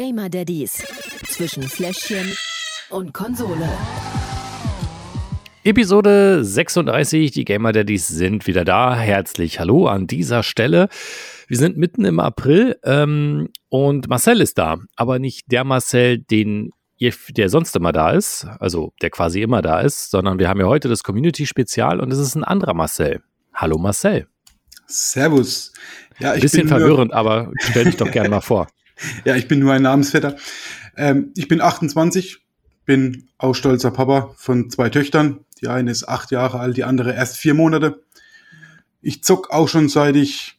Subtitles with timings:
[0.00, 0.82] Gamer Daddies
[1.28, 2.34] zwischen Fläschchen
[2.88, 3.68] und Konsole.
[5.62, 8.96] Episode 36, die Gamer Daddies sind wieder da.
[8.96, 10.88] Herzlich hallo an dieser Stelle.
[11.48, 16.70] Wir sind mitten im April ähm, und Marcel ist da, aber nicht der Marcel, den
[16.98, 20.66] der sonst immer da ist, also der quasi immer da ist, sondern wir haben ja
[20.66, 23.20] heute das Community-Spezial und es ist ein anderer Marcel.
[23.52, 24.26] Hallo Marcel.
[24.86, 25.74] Servus.
[26.18, 28.66] Ja, ich Bisschen bin verwirrend, aber stell dich doch gerne mal vor.
[29.24, 30.36] Ja, ich bin nur ein Namensvetter.
[30.96, 32.38] Ähm, ich bin 28,
[32.84, 35.44] bin auch stolzer Papa von zwei Töchtern.
[35.60, 38.02] Die eine ist acht Jahre alt, die andere erst vier Monate.
[39.02, 40.58] Ich zock auch schon seit ich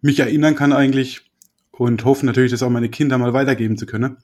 [0.00, 1.22] mich erinnern kann eigentlich
[1.70, 4.18] und hoffe natürlich, das auch meine Kinder mal weitergeben zu können,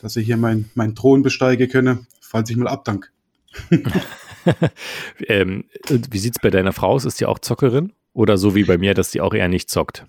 [0.00, 3.12] dass sie hier mein, mein Thron besteigen können, falls ich mal abdank.
[5.28, 7.04] ähm, wie sieht's bei deiner Frau aus?
[7.04, 7.92] Ist die auch Zockerin?
[8.14, 10.06] Oder so wie bei mir, dass die auch eher nicht zockt?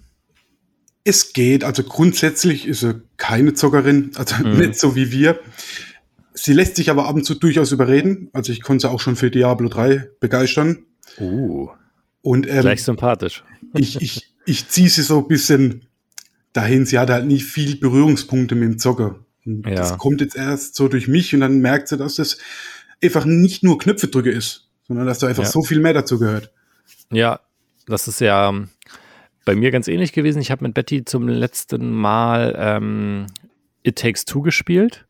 [1.03, 4.57] Es geht, also grundsätzlich ist sie keine Zockerin, also mhm.
[4.57, 5.39] nicht so wie wir.
[6.33, 8.29] Sie lässt sich aber ab und zu durchaus überreden.
[8.33, 10.85] Also ich konnte sie auch schon für Diablo 3 begeistern.
[11.19, 11.69] Uh.
[12.21, 13.43] Und, ähm, Gleich sympathisch.
[13.75, 15.87] Ich, ich, ich ziehe sie so ein bisschen
[16.53, 16.85] dahin.
[16.85, 19.19] Sie hat halt nie viel Berührungspunkte mit dem Zocker.
[19.45, 19.71] Ja.
[19.71, 22.37] Das kommt jetzt erst so durch mich und dann merkt sie, dass das
[23.01, 25.49] einfach nicht nur Knöpfe drücke ist, sondern dass da einfach ja.
[25.49, 26.51] so viel mehr dazu gehört.
[27.11, 27.39] Ja,
[27.87, 28.69] das ist ja ähm,
[29.45, 30.41] bei mir ganz ähnlich gewesen.
[30.41, 33.27] Ich habe mit Betty zum letzten Mal ähm,
[33.83, 35.05] It Takes Two gespielt.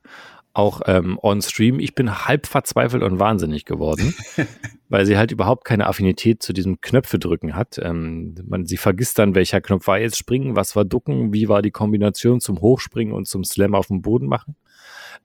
[0.56, 1.80] Auch ähm, on Stream.
[1.80, 4.14] Ich bin halb verzweifelt und wahnsinnig geworden,
[4.90, 7.80] weil sie halt überhaupt keine Affinität zu diesem Knöpfe drücken hat.
[7.82, 11.64] Ähm, man, sie vergisst dann, welcher Knopf war jetzt springen, was war ducken, wie war
[11.64, 14.56] die Kombination zum Hochspringen und zum Slam auf dem Boden machen.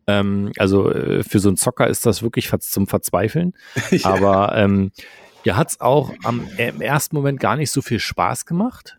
[0.06, 3.53] Ähm, also äh, für so einen Zocker ist das wirklich zum Verzweifeln.
[3.91, 4.06] ja.
[4.06, 4.93] Aber ähm,
[5.45, 8.98] Ihr hat es auch am, im ersten Moment gar nicht so viel Spaß gemacht,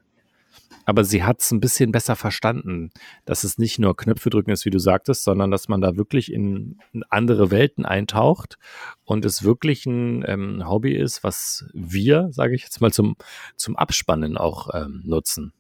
[0.90, 2.90] aber sie hat es ein bisschen besser verstanden,
[3.24, 6.34] dass es nicht nur Knöpfe drücken ist, wie du sagtest, sondern dass man da wirklich
[6.34, 8.58] in, andere Welten eintaucht
[9.06, 13.18] und es wirklich ein ähm, Hobby ist, was wir, sage ich jetzt mal, zum,
[13.56, 15.54] zum Abspannen auch ähm, nutzen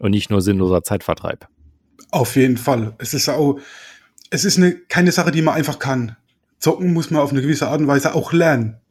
[0.00, 1.46] und nicht nur sinnloser Zeitvertreib.
[2.10, 2.96] Auf jeden Fall.
[2.98, 3.60] Es ist auch,
[4.30, 6.16] es ist eine, keine Sache, die man einfach kann.
[6.58, 8.81] Zocken muss man auf eine gewisse Art und Weise auch lernen.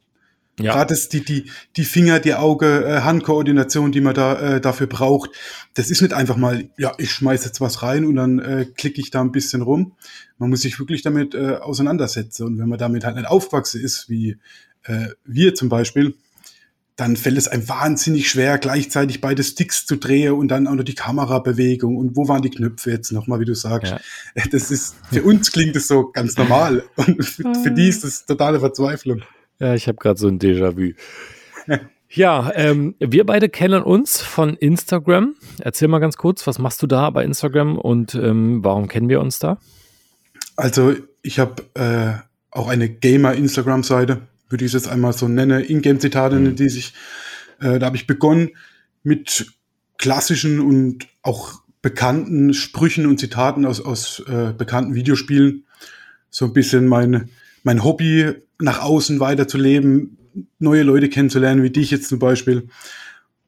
[0.60, 0.74] Ja.
[0.74, 5.30] Gerade die, die, die Finger, die Auge, äh, Handkoordination, die man da äh, dafür braucht,
[5.74, 9.00] das ist nicht einfach mal, ja, ich schmeiß jetzt was rein und dann äh, klicke
[9.00, 9.92] ich da ein bisschen rum.
[10.38, 12.46] Man muss sich wirklich damit äh, auseinandersetzen.
[12.46, 14.36] Und wenn man damit halt nicht aufwachsen ist, wie
[14.84, 16.14] äh, wir zum Beispiel,
[16.96, 20.84] dann fällt es einem wahnsinnig schwer, gleichzeitig beide Sticks zu drehen und dann auch noch
[20.84, 23.92] die Kamerabewegung und wo waren die Knöpfe jetzt nochmal, wie du sagst.
[23.92, 24.00] Ja.
[24.50, 28.26] Das ist, für uns klingt es so ganz normal und für, für die ist das
[28.26, 29.22] totale Verzweiflung.
[29.62, 30.94] Ja, ich habe gerade so ein Déjà-vu.
[32.14, 35.36] Ja, ähm, wir beide kennen uns von Instagram.
[35.60, 39.20] Erzähl mal ganz kurz, was machst du da bei Instagram und ähm, warum kennen wir
[39.20, 39.58] uns da?
[40.56, 46.36] Also ich habe äh, auch eine Gamer-Instagram-Seite, würde ich es jetzt einmal so nenne, Ingame-Zitate,
[46.36, 46.56] mhm.
[46.56, 46.92] die sich,
[47.60, 48.50] äh, da habe ich begonnen
[49.04, 49.46] mit
[49.96, 55.66] klassischen und auch bekannten Sprüchen und Zitaten aus, aus äh, bekannten Videospielen.
[56.30, 57.30] So ein bisschen mein,
[57.62, 60.16] mein Hobby nach außen weiterzuleben,
[60.58, 62.68] neue Leute kennenzulernen, wie dich jetzt zum Beispiel.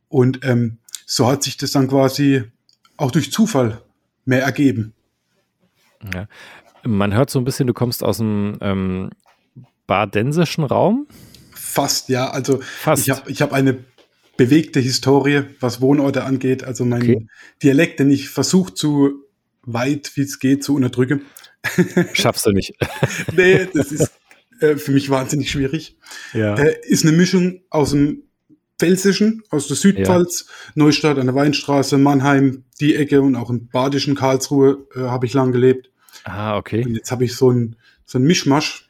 [0.08, 2.44] Und ähm, so hat sich das dann quasi
[2.96, 3.82] auch durch Zufall
[4.24, 4.92] mehr ergeben.
[6.12, 6.28] Ja.
[6.84, 9.10] Man hört so ein bisschen, du kommst aus dem ähm,
[9.86, 11.06] badensischen Raum.
[11.52, 12.30] Fast, ja.
[12.30, 13.02] Also Fast.
[13.02, 13.78] ich habe ich hab eine
[14.36, 16.64] bewegte Historie, was Wohnorte angeht.
[16.64, 17.26] Also mein okay.
[17.62, 19.24] Dialekt, den ich versuche zu
[19.66, 21.22] weit wie es geht zu unterdrücken.
[22.12, 22.74] Schaffst du nicht.
[23.32, 24.12] nee, das ist
[24.60, 25.96] äh, für mich wahnsinnig schwierig.
[26.32, 26.54] Ja.
[26.56, 28.22] Äh, ist eine Mischung aus dem
[28.78, 30.72] Pfälzischen, aus der Südpfalz, ja.
[30.74, 35.34] Neustadt an der Weinstraße, Mannheim, die Ecke und auch im badischen Karlsruhe äh, habe ich
[35.34, 35.90] lang gelebt.
[36.24, 36.84] Ah, okay.
[36.84, 38.88] Und jetzt habe ich so ein so ein Mischmasch,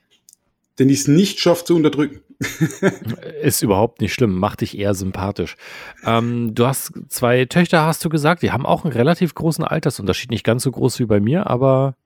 [0.79, 2.21] den ich es nicht schaffe zu unterdrücken.
[3.43, 5.57] Ist überhaupt nicht schlimm, macht dich eher sympathisch.
[6.05, 10.31] Ähm, du hast zwei Töchter, hast du gesagt, die haben auch einen relativ großen Altersunterschied,
[10.31, 11.97] nicht ganz so groß wie bei mir, aber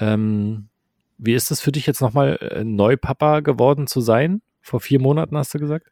[0.00, 0.68] ähm,
[1.18, 4.40] wie ist das für dich jetzt nochmal äh, Neupapa geworden zu sein?
[4.62, 5.86] Vor vier Monaten hast du gesagt?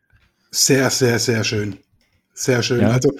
[0.50, 1.76] Sehr, sehr, sehr schön.
[2.32, 2.82] Sehr schön.
[2.82, 2.90] Ja.
[2.90, 3.12] Also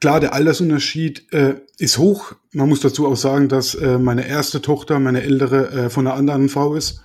[0.00, 2.34] klar, der Altersunterschied äh, ist hoch.
[2.52, 6.16] Man muss dazu auch sagen, dass äh, meine erste Tochter, meine ältere, äh, von einer
[6.16, 7.02] anderen Frau ist,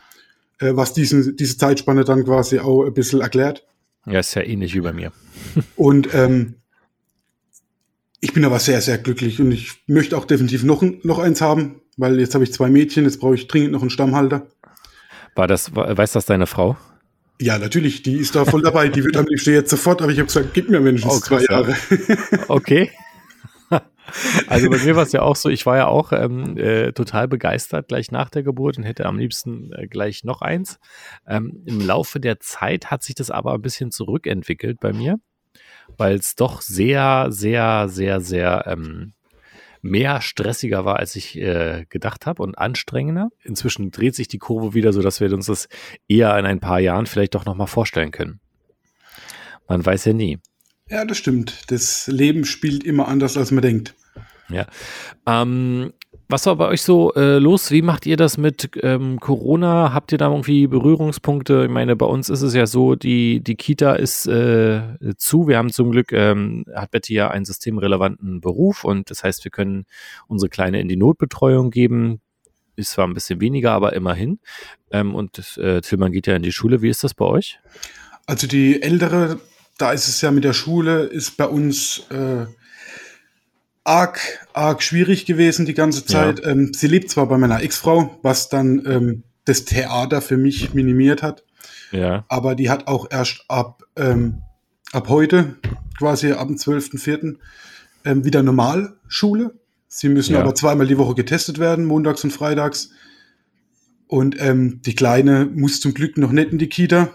[0.59, 3.65] äh, was diesen, diese Zeitspanne dann quasi auch ein bisschen erklärt.
[4.06, 5.12] Ja, ist ja ähnlich wie bei mir.
[5.75, 6.56] und ähm,
[8.21, 11.81] ich bin aber sehr, sehr glücklich und ich möchte auch definitiv noch, noch eins haben,
[11.97, 14.47] weil jetzt habe ich zwei Mädchen, jetzt brauche ich dringend noch einen Stammhalter.
[15.36, 16.77] War das, weiß das deine Frau?
[17.39, 18.88] Ja, natürlich, die ist da voll dabei.
[18.88, 21.44] Die wird am liebsten jetzt sofort, aber ich habe gesagt, gib mir mindestens oh, zwei
[21.44, 21.75] Jahre.
[22.47, 22.92] okay.
[24.47, 27.27] Also bei mir war es ja auch so, ich war ja auch ähm, äh, total
[27.27, 30.80] begeistert gleich nach der Geburt und hätte am liebsten äh, gleich noch eins.
[31.27, 35.18] Ähm, Im Laufe der Zeit hat sich das aber ein bisschen zurückentwickelt bei mir,
[35.98, 39.13] weil es doch sehr, sehr, sehr, sehr ähm,
[39.85, 43.29] mehr stressiger war, als ich äh, gedacht habe und anstrengender.
[43.43, 45.69] Inzwischen dreht sich die Kurve wieder, so dass wir uns das
[46.07, 48.39] eher in ein paar Jahren vielleicht doch nochmal vorstellen können.
[49.67, 50.39] Man weiß ja nie.
[50.89, 51.71] Ja, das stimmt.
[51.71, 53.95] Das Leben spielt immer anders, als man denkt.
[54.49, 54.67] Ja.
[55.25, 55.93] Ähm,
[56.27, 57.72] was war bei euch so äh, los?
[57.72, 59.94] Wie macht ihr das mit ähm, Corona?
[59.94, 61.63] Habt ihr da irgendwie Berührungspunkte?
[61.66, 64.81] Ich meine, bei uns ist es ja so, die, die Kita ist äh,
[65.18, 65.48] zu.
[65.48, 69.51] Wir haben zum Glück, ähm, hat Betty ja einen systemrelevanten Beruf und das heißt, wir
[69.51, 69.86] können
[70.27, 72.22] unsere Kleine in die Notbetreuung geben.
[72.75, 74.39] Ist zwar ein bisschen weniger, aber immerhin.
[74.92, 76.81] Ähm, und äh, Tillmann geht ja in die Schule.
[76.81, 77.60] Wie ist das bei euch?
[78.25, 79.39] Also die ältere
[79.77, 82.45] da ist es ja mit der Schule, ist bei uns äh,
[83.85, 84.19] arg,
[84.53, 86.41] arg schwierig gewesen die ganze Zeit.
[86.41, 86.51] Ja.
[86.51, 91.23] Ähm, sie lebt zwar bei meiner Ex-Frau, was dann ähm, das Theater für mich minimiert
[91.23, 91.43] hat.
[91.91, 92.25] Ja.
[92.27, 94.41] Aber die hat auch erst ab, ähm,
[94.91, 95.55] ab heute,
[95.97, 97.37] quasi ab dem 12.04.,
[98.03, 99.53] ähm, wieder Normalschule.
[99.88, 100.41] Sie müssen ja.
[100.41, 102.89] aber zweimal die Woche getestet werden, montags und freitags.
[104.07, 107.09] Und ähm, die Kleine muss zum Glück noch nicht in die Kita.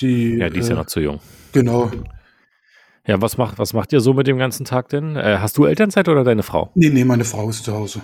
[0.00, 1.20] Die, ja, die ist äh, ja noch zu jung.
[1.52, 1.90] Genau.
[3.06, 5.16] Ja, was macht, was macht ihr so mit dem ganzen Tag denn?
[5.16, 6.70] Äh, hast du Elternzeit oder deine Frau?
[6.74, 8.00] Nee, nee, meine Frau ist zu Hause.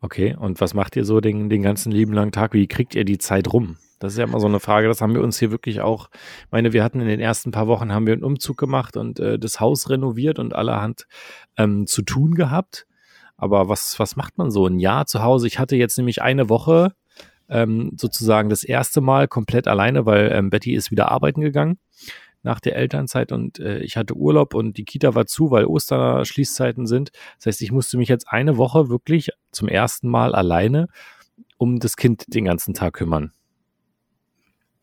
[0.00, 2.52] Okay, und was macht ihr so den, den ganzen lieben langen Tag?
[2.52, 3.76] Wie kriegt ihr die Zeit rum?
[3.98, 6.52] Das ist ja immer so eine Frage, das haben wir uns hier wirklich auch, ich
[6.52, 9.38] meine, wir hatten in den ersten paar Wochen haben wir einen Umzug gemacht und äh,
[9.38, 11.06] das Haus renoviert und allerhand
[11.56, 12.86] ähm, zu tun gehabt.
[13.36, 15.46] Aber was, was macht man so ein Jahr zu Hause?
[15.46, 16.92] Ich hatte jetzt nämlich eine Woche
[17.48, 21.78] ähm, sozusagen das erste Mal komplett alleine, weil ähm, Betty ist wieder arbeiten gegangen
[22.42, 26.86] nach der Elternzeit und äh, ich hatte Urlaub und die Kita war zu, weil Osterschließzeiten
[26.86, 27.10] sind.
[27.38, 30.88] Das heißt, ich musste mich jetzt eine Woche wirklich zum ersten Mal alleine
[31.56, 33.32] um das Kind den ganzen Tag kümmern.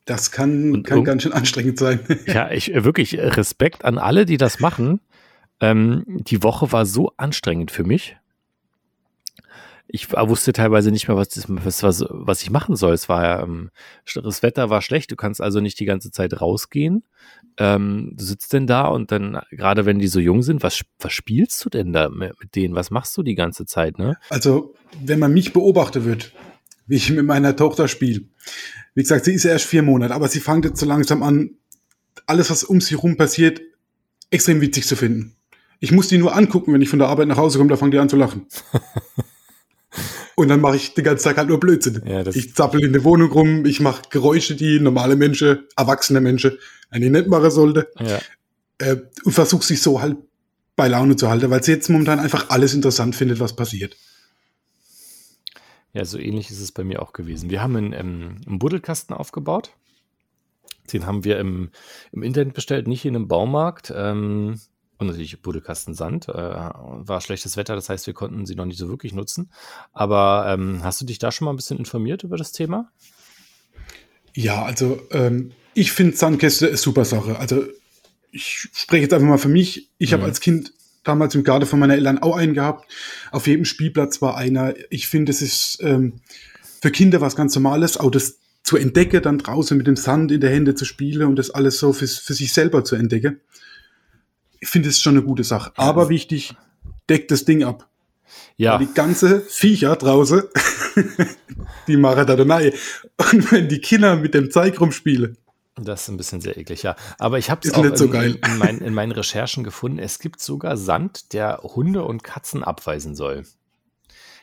[0.06, 2.00] Das kann, kann ganz schön anstrengend sein.
[2.28, 5.00] ja, ich äh, wirklich äh, Respekt an alle, die das machen.
[5.60, 8.18] Ähm, die Woche war so anstrengend für mich
[9.88, 12.94] ich wusste teilweise nicht mehr, was, was, was, was ich machen soll.
[12.94, 13.70] Es war ähm,
[14.16, 17.04] das Wetter war schlecht, du kannst also nicht die ganze Zeit rausgehen.
[17.58, 21.14] Ähm, du sitzt denn da und dann, gerade wenn die so jung sind, was, was
[21.14, 22.76] spielst du denn da mit, mit denen?
[22.76, 24.18] Was machst du die ganze Zeit, ne?
[24.30, 24.74] Also,
[25.04, 26.34] wenn man mich beobachtet wird,
[26.88, 28.22] wie ich mit meiner Tochter spiele,
[28.96, 31.52] wie gesagt, sie ist ja erst vier Monate, aber sie fängt jetzt so langsam an,
[32.26, 33.62] alles, was um sie rum passiert,
[34.32, 35.36] extrem witzig zu finden.
[35.80, 37.92] Ich muss die nur angucken, wenn ich von der Arbeit nach Hause komme, da fangen
[37.92, 38.48] die an zu lachen.
[40.36, 42.02] Und dann mache ich den ganzen Tag halt nur Blödsinn.
[42.06, 46.58] Ja, ich zappel in der Wohnung rum, ich mache Geräusche, die normale Menschen, erwachsene Menschen
[46.90, 47.90] eigentlich nicht machen sollte.
[48.00, 48.20] Ja.
[48.80, 50.18] Äh, und versuche sich so halt
[50.76, 53.96] bei Laune zu halten, weil sie jetzt momentan einfach alles interessant findet, was passiert.
[55.94, 57.50] Ja, so ähnlich ist es bei mir auch gewesen.
[57.50, 59.72] Wir haben einen, ähm, einen Buddelkasten aufgebaut.
[60.92, 61.70] Den haben wir im,
[62.12, 63.94] im Internet bestellt, nicht in einem Baumarkt.
[63.96, 64.60] Ähm,
[64.98, 66.30] und natürlich Buddelkasten Sand.
[66.30, 69.52] Äh, war schlechtes Wetter, das heißt, wir konnten sie noch nicht so wirklich nutzen.
[69.94, 72.92] Aber ähm, hast du dich da schon mal ein bisschen informiert über das Thema?
[74.34, 77.38] Ja, also ähm, ich finde Sandkäste eine super Sache.
[77.40, 77.66] Also
[78.32, 79.90] ich spreche jetzt einfach mal für mich.
[79.98, 80.16] Ich mhm.
[80.16, 82.92] habe als Kind damals im Garten von meiner Eltern auch einen gehabt.
[83.32, 84.74] Auf jedem Spielplatz war einer.
[84.90, 86.22] Ich finde, es ist ähm,
[86.82, 90.42] für Kinder was ganz Normales, auch das zu entdecken, dann draußen mit dem Sand in
[90.42, 93.40] der Hände zu spielen und das alles so für, für sich selber zu entdecken
[94.66, 95.72] ich finde es schon eine gute Sache.
[95.76, 96.56] Aber wichtig,
[97.08, 97.88] deckt das Ding ab.
[98.58, 98.74] Ja.
[98.74, 100.42] Weil die ganze Viecher draußen,
[101.88, 102.74] die machen da eine
[103.32, 105.38] Und wenn die Kinder mit dem Zeig rumspielen.
[105.76, 106.96] Das ist ein bisschen sehr eklig, ja.
[107.20, 110.00] Aber ich habe es auch in, so in, mein, in, meinen Recherchen gefunden.
[110.00, 113.46] Es gibt sogar Sand, der Hunde und Katzen abweisen soll.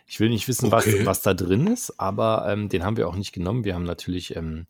[0.07, 1.01] Ich will nicht wissen, okay.
[1.01, 3.65] was, was da drin ist, aber ähm, den haben wir auch nicht genommen.
[3.65, 4.67] Wir haben natürlich ähm,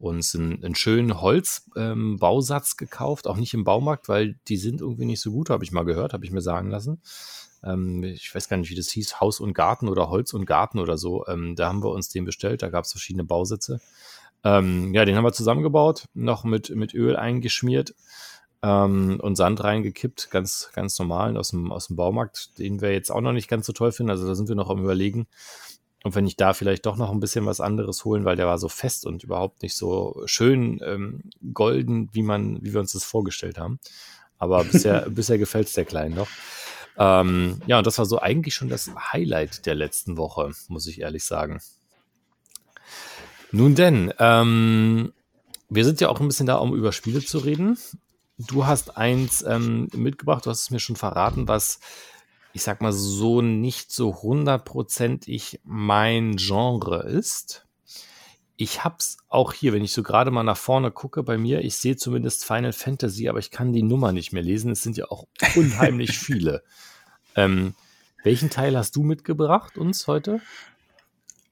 [0.00, 5.04] uns einen, einen schönen Holzbausatz ähm, gekauft, auch nicht im Baumarkt, weil die sind irgendwie
[5.04, 7.00] nicht so gut, habe ich mal gehört, habe ich mir sagen lassen.
[7.62, 10.78] Ähm, ich weiß gar nicht, wie das hieß, Haus und Garten oder Holz und Garten
[10.78, 11.26] oder so.
[11.26, 13.80] Ähm, da haben wir uns den bestellt, da gab es verschiedene Bausätze.
[14.42, 17.94] Ähm, ja, den haben wir zusammengebaut, noch mit, mit Öl eingeschmiert
[18.62, 23.10] ähm, und Sand reingekippt, ganz, ganz normal aus dem, aus dem Baumarkt, den wir jetzt
[23.10, 24.10] auch noch nicht ganz so toll finden.
[24.10, 25.26] Also da sind wir noch am Überlegen,
[26.02, 28.58] und wenn ich da vielleicht doch noch ein bisschen was anderes holen, weil der war
[28.58, 33.04] so fest und überhaupt nicht so schön ähm, golden, wie man, wie wir uns das
[33.04, 33.78] vorgestellt haben.
[34.38, 36.28] Aber bisher, bisher gefällt es der Kleinen noch.
[36.96, 41.00] Ähm, ja, und das war so eigentlich schon das Highlight der letzten Woche, muss ich
[41.00, 41.60] ehrlich sagen.
[43.52, 45.12] Nun denn, ähm,
[45.68, 47.78] wir sind ja auch ein bisschen da, um über Spiele zu reden.
[48.38, 51.78] Du hast eins ähm, mitgebracht, du hast es mir schon verraten, was
[52.52, 57.66] ich sag mal so, nicht so hundertprozentig mein Genre ist.
[58.56, 61.76] Ich hab's auch hier, wenn ich so gerade mal nach vorne gucke bei mir, ich
[61.76, 64.70] sehe zumindest Final Fantasy, aber ich kann die Nummer nicht mehr lesen.
[64.70, 65.26] Es sind ja auch
[65.56, 66.62] unheimlich viele.
[67.36, 67.74] Ähm,
[68.22, 70.40] welchen Teil hast du mitgebracht uns heute?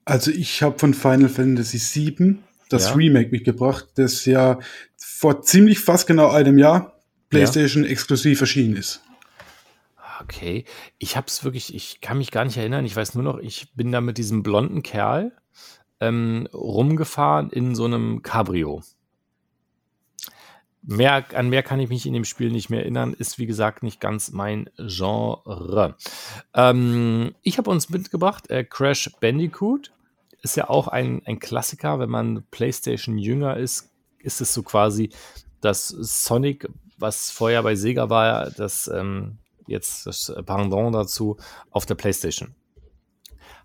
[0.05, 2.37] Also ich habe von Final Fantasy VII
[2.69, 2.93] das ja.
[2.93, 4.59] Remake mitgebracht, das ja
[4.97, 7.89] vor ziemlich fast genau einem Jahr PlayStation ja.
[7.89, 9.01] exklusiv erschienen ist.
[10.21, 10.65] Okay,
[10.97, 12.85] ich habe es wirklich, ich kann mich gar nicht erinnern.
[12.85, 15.31] Ich weiß nur noch, ich bin da mit diesem blonden Kerl
[15.99, 18.81] ähm, rumgefahren in so einem Cabrio.
[20.81, 23.83] Mehr, an mehr kann ich mich in dem Spiel nicht mehr erinnern, ist wie gesagt
[23.83, 25.95] nicht ganz mein Genre.
[26.53, 29.91] Ähm, ich habe uns mitgebracht äh, Crash Bandicoot.
[30.41, 35.09] Ist ja auch ein, ein Klassiker, wenn man PlayStation jünger ist, ist es so quasi
[35.59, 39.37] das Sonic, was vorher bei Sega war, das ähm,
[39.69, 41.37] jetzt das Pendant dazu
[41.71, 42.55] auf der PlayStation.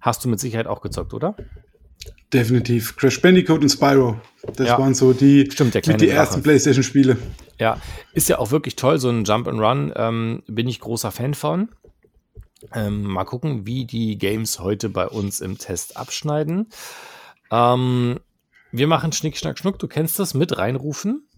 [0.00, 1.34] Hast du mit Sicherheit auch gezockt, oder?
[2.32, 2.96] Definitiv.
[2.96, 4.20] Crash Bandicoot und Spyro.
[4.56, 4.78] Das ja.
[4.78, 7.16] waren so die, Stimmt, mit die ersten PlayStation-Spiele.
[7.58, 7.80] Ja,
[8.12, 9.92] ist ja auch wirklich toll, so ein Jump and Run.
[9.94, 11.68] Ähm, bin ich großer Fan von.
[12.72, 16.68] Ähm, mal gucken, wie die Games heute bei uns im Test abschneiden.
[17.50, 18.18] Ähm,
[18.72, 19.78] wir machen Schnick, Schnack, Schnuck.
[19.78, 21.28] Du kennst das mit reinrufen.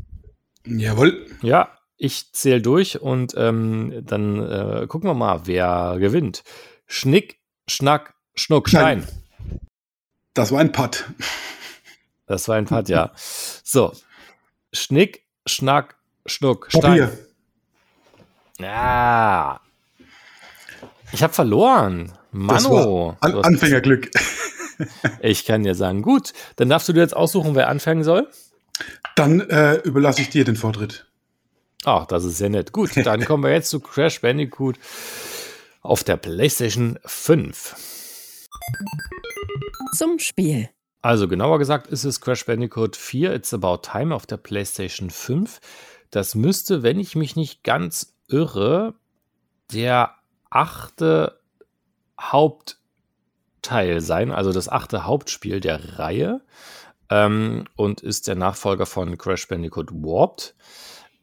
[0.65, 1.27] Jawohl.
[1.43, 6.43] Ja, ich zähle durch und ähm, dann äh, gucken wir mal, wer gewinnt.
[6.87, 9.01] Schnick, Schnack, Schnuck, Stein.
[9.01, 9.61] Nein.
[10.35, 11.07] Das war ein Putt.
[12.27, 13.13] Das war ein Putt, ja.
[13.65, 13.93] So.
[14.73, 16.83] Schnick, Schnack, Schnuck, Stein.
[16.83, 17.19] Papier.
[18.59, 19.61] Ja.
[21.13, 22.13] Ich habe verloren.
[22.33, 23.17] Mano.
[23.21, 24.11] An Anfängerglück.
[25.21, 28.29] ich kann dir sagen, gut, dann darfst du dir jetzt aussuchen, wer anfangen soll.
[29.15, 31.07] Dann äh, überlasse ich dir den Vortritt.
[31.89, 32.73] Ach, das ist sehr nett.
[32.73, 34.77] Gut, dann kommen wir jetzt zu Crash Bandicoot
[35.83, 38.49] auf der PlayStation 5
[39.97, 40.69] zum Spiel.
[41.01, 45.61] Also genauer gesagt ist es Crash Bandicoot 4 It's About Time auf der PlayStation 5.
[46.11, 48.95] Das müsste, wenn ich mich nicht ganz irre,
[49.73, 50.17] der
[50.51, 51.39] achte
[52.21, 56.41] Hauptteil sein, also das achte Hauptspiel der Reihe
[57.11, 60.57] ähm, und ist der Nachfolger von Crash Bandicoot Warped.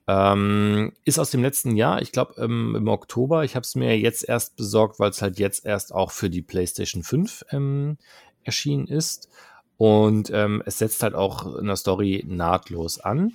[0.08, 3.44] Ähm, ist aus dem letzten Jahr, ich glaube ähm, im Oktober.
[3.44, 6.42] Ich habe es mir jetzt erst besorgt, weil es halt jetzt erst auch für die
[6.42, 7.98] PlayStation 5 ähm,
[8.44, 9.30] erschienen ist.
[9.78, 13.34] Und ähm, es setzt halt auch in der Story nahtlos an.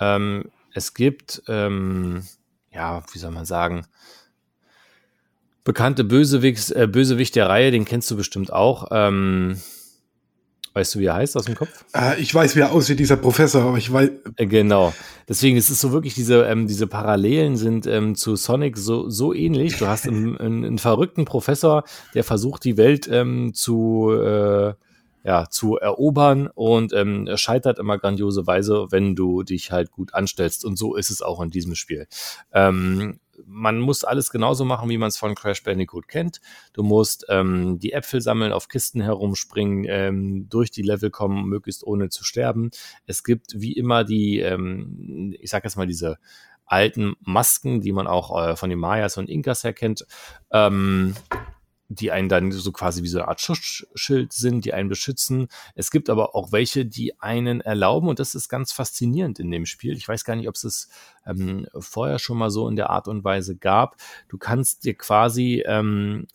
[0.00, 2.22] Ähm, es gibt, ähm,
[2.70, 3.86] ja, wie soll man sagen,
[5.64, 8.88] bekannte Bösewicht, äh, Bösewicht der Reihe, den kennst du bestimmt auch.
[8.90, 9.60] Ähm,
[10.78, 11.84] Weißt du, wie er heißt aus dem Kopf?
[11.92, 14.10] Äh, ich weiß, wie er aussieht, dieser Professor, aber ich weiß.
[14.36, 14.94] Äh, genau.
[15.28, 19.34] Deswegen ist es so wirklich, diese, ähm, diese Parallelen sind ähm, zu Sonic so, so
[19.34, 19.76] ähnlich.
[19.76, 21.82] Du hast einen, einen, einen verrückten Professor,
[22.14, 24.74] der versucht, die Welt ähm, zu, äh,
[25.24, 30.64] ja, zu erobern und ähm, scheitert immer grandiose Weise, wenn du dich halt gut anstellst.
[30.64, 32.06] Und so ist es auch in diesem Spiel.
[32.52, 36.40] Ähm, man muss alles genauso machen, wie man es von Crash Bandicoot kennt.
[36.72, 41.84] Du musst ähm, die Äpfel sammeln, auf Kisten herumspringen, ähm, durch die Level kommen, möglichst
[41.84, 42.70] ohne zu sterben.
[43.06, 46.18] Es gibt wie immer die, ähm, ich sag jetzt mal diese
[46.66, 50.06] alten Masken, die man auch äh, von den Mayas und Inkas her kennt.
[50.52, 51.14] Ähm,
[51.88, 55.48] die einen dann so quasi wie so eine Art Schutzschild sind, die einen beschützen.
[55.74, 59.64] Es gibt aber auch welche, die einen erlauben und das ist ganz faszinierend in dem
[59.64, 59.96] Spiel.
[59.96, 60.88] Ich weiß gar nicht, ob es es
[61.26, 63.96] ähm, vorher schon mal so in der Art und Weise gab.
[64.28, 66.26] Du kannst dir quasi ähm,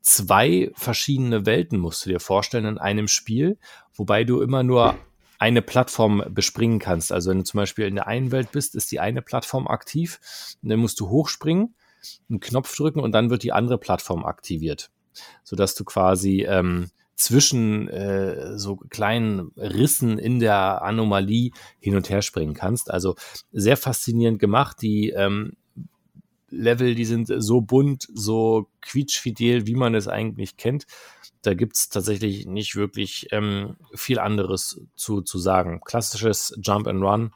[0.00, 3.58] zwei verschiedene Welten, musst du dir vorstellen, in einem Spiel,
[3.94, 4.96] wobei du immer nur
[5.38, 7.12] eine Plattform bespringen kannst.
[7.12, 10.56] Also wenn du zum Beispiel in der einen Welt bist, ist die eine Plattform aktiv,
[10.62, 11.74] dann musst du hochspringen
[12.28, 14.90] einen Knopf drücken und dann wird die andere Plattform aktiviert,
[15.44, 22.22] sodass du quasi ähm, zwischen äh, so kleinen Rissen in der Anomalie hin und her
[22.22, 22.90] springen kannst.
[22.90, 23.16] Also
[23.52, 24.82] sehr faszinierend gemacht.
[24.82, 25.54] Die ähm,
[26.50, 30.86] Level, die sind so bunt, so quietschfidel, wie man es eigentlich kennt.
[31.42, 35.80] Da gibt's tatsächlich nicht wirklich ähm, viel anderes zu, zu sagen.
[35.84, 37.32] Klassisches Jump and Run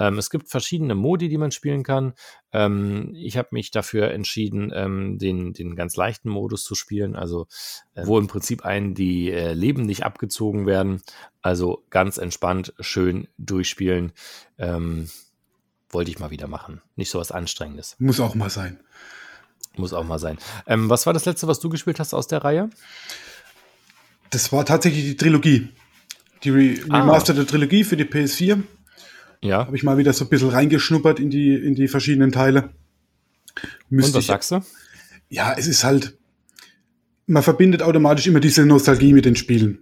[0.00, 2.14] ähm, es gibt verschiedene Modi, die man spielen kann.
[2.52, 7.46] Ähm, ich habe mich dafür entschieden, ähm, den, den ganz leichten Modus zu spielen, also
[7.94, 11.02] äh, wo im Prinzip einen die äh, Leben nicht abgezogen werden.
[11.42, 14.12] Also ganz entspannt, schön durchspielen.
[14.58, 15.10] Ähm,
[15.90, 16.80] wollte ich mal wieder machen.
[16.96, 17.96] Nicht so was Anstrengendes.
[17.98, 18.80] Muss auch mal sein.
[19.76, 20.38] Muss auch mal sein.
[20.66, 22.70] Ähm, was war das letzte, was du gespielt hast aus der Reihe?
[24.30, 25.68] Das war tatsächlich die Trilogie.
[26.42, 27.00] Die ah.
[27.00, 28.62] remasterte Trilogie für die PS4.
[29.42, 29.66] Ja.
[29.66, 32.70] Habe ich mal wieder so ein bisschen reingeschnuppert in die, in die verschiedenen Teile.
[33.88, 34.60] Müsste Und was ich, sagst du?
[35.30, 36.18] ja, es ist halt,
[37.26, 39.78] man verbindet automatisch immer diese Nostalgie mit den Spielen.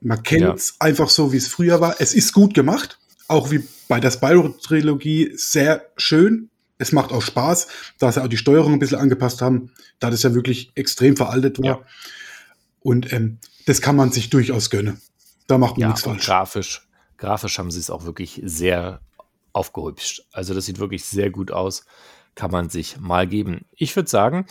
[0.00, 0.86] Man kennt es ja.
[0.86, 1.96] einfach so, wie es früher war.
[1.98, 6.48] Es ist gut gemacht, auch wie bei der Spyro-Trilogie sehr schön.
[6.78, 10.22] Es macht auch Spaß, da sie auch die Steuerung ein bisschen angepasst haben, da das
[10.22, 11.66] ja wirklich extrem veraltet war.
[11.66, 11.80] Ja.
[12.80, 15.00] Und ähm, das kann man sich durchaus gönnen.
[15.46, 16.24] Da macht man ja, nichts falsch.
[16.24, 16.88] Grafisch,
[17.22, 19.00] grafisch haben sie es auch wirklich sehr
[19.52, 20.24] aufgehübscht.
[20.32, 21.86] Also das sieht wirklich sehr gut aus.
[22.34, 23.64] Kann man sich mal geben.
[23.76, 24.46] Ich würde sagen,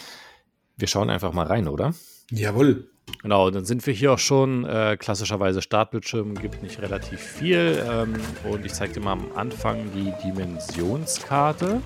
[0.78, 1.94] wir schauen einfach mal rein, oder?
[2.30, 2.88] Jawohl.
[3.22, 4.63] Genau, dann sind wir hier auch schon.
[4.63, 7.84] Äh, klassischerweise Startbildschirm gibt nicht relativ viel.
[7.86, 8.16] Ähm,
[8.50, 11.82] und ich zeige dir mal am Anfang die Dimensionskarte.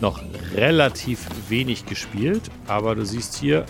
[0.00, 0.22] Noch
[0.54, 3.66] relativ wenig gespielt, aber du siehst hier,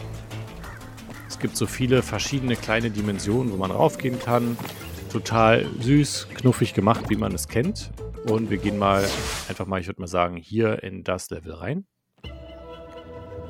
[1.29, 4.57] es gibt so viele verschiedene kleine Dimensionen, wo man raufgehen kann.
[5.17, 7.91] Total süß, knuffig gemacht, wie man es kennt.
[8.29, 9.03] Und wir gehen mal
[9.49, 11.87] einfach mal, ich würde mal sagen, hier in das Level rein.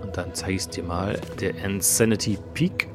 [0.00, 2.87] Und dann zeige ich dir mal der Insanity Peak.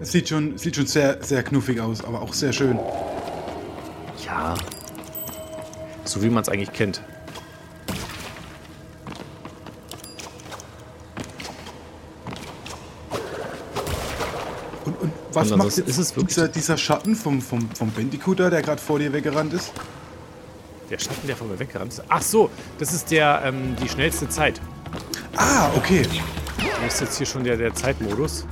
[0.00, 2.80] Es sieht schon, sieht schon sehr, sehr knuffig aus, aber auch sehr schön.
[4.24, 4.56] Ja.
[6.02, 7.00] So wie man es eigentlich kennt.
[15.36, 18.98] Was macht jetzt ist es dieser, dieser Schatten vom, vom, vom Bandicooter, der gerade vor
[18.98, 19.72] dir weggerannt ist?
[20.90, 22.02] Der Schatten, der vor mir weggerannt ist?
[22.08, 24.60] Ach so, das ist der, ähm, die schnellste Zeit.
[25.36, 26.02] Ah, okay.
[26.84, 28.46] Das ist jetzt hier schon der, der Zeitmodus.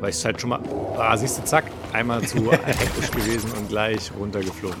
[0.00, 0.60] Weil ich halt schon mal.
[0.96, 4.80] Ah, siehst du, zack, einmal zu hektisch gewesen und gleich runtergeflogen.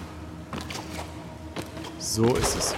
[1.98, 2.74] So ist es.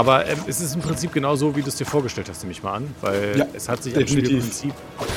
[0.00, 2.52] Aber ähm, es ist im Prinzip genau so, wie du es dir vorgestellt hast, nehme
[2.52, 2.94] ich mal an.
[3.02, 4.72] Weil ja, es hat sich im Spielprinzip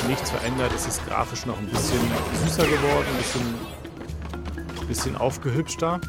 [0.06, 0.72] nichts verändert.
[0.76, 2.00] Es ist grafisch noch ein bisschen
[2.44, 6.02] süßer geworden, ein bisschen, bisschen aufgehübschter.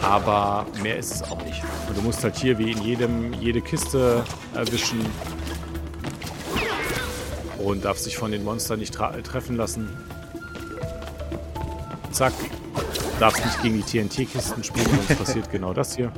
[0.00, 1.62] Aber mehr ist es auch nicht.
[1.86, 5.04] Und du musst halt hier wie in jedem, jede Kiste erwischen.
[7.58, 9.90] Und darfst dich von den Monstern nicht treffen lassen.
[12.12, 12.32] Zack.
[13.18, 16.12] Darfst nicht gegen die TNT-Kisten springen, sonst passiert genau das hier.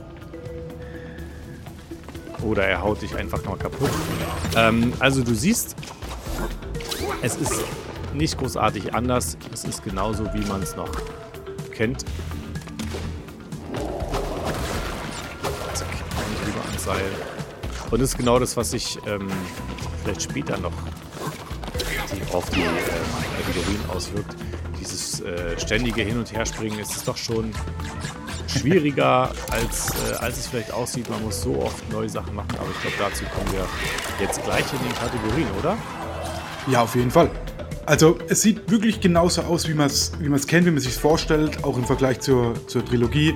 [2.42, 3.90] Oder er haut dich einfach mal kaputt.
[4.56, 5.76] Ähm, also du siehst,
[7.22, 7.64] es ist
[8.14, 9.36] nicht großartig anders.
[9.52, 10.90] Es ist genauso, wie man es noch
[11.72, 12.04] kennt.
[16.78, 17.00] Seil.
[17.90, 19.28] Und ist genau das, was sich ähm,
[20.02, 20.72] vielleicht später noch
[22.32, 22.76] auf die ähm,
[23.36, 24.36] Kategorien auswirkt.
[25.18, 27.52] Dieses äh, ständige Hin- und Herspringen ist doch schon
[28.46, 31.08] schwieriger, als, äh, als es vielleicht aussieht.
[31.10, 33.66] Man muss so oft neue Sachen machen, aber ich glaube, dazu kommen wir
[34.20, 35.76] jetzt gleich in den Kategorien, oder?
[36.68, 37.30] Ja, auf jeden Fall.
[37.86, 41.64] Also es sieht wirklich genauso aus, wie man es wie kennt, wie man sich vorstellt,
[41.64, 43.34] auch im Vergleich zur, zur Trilogie.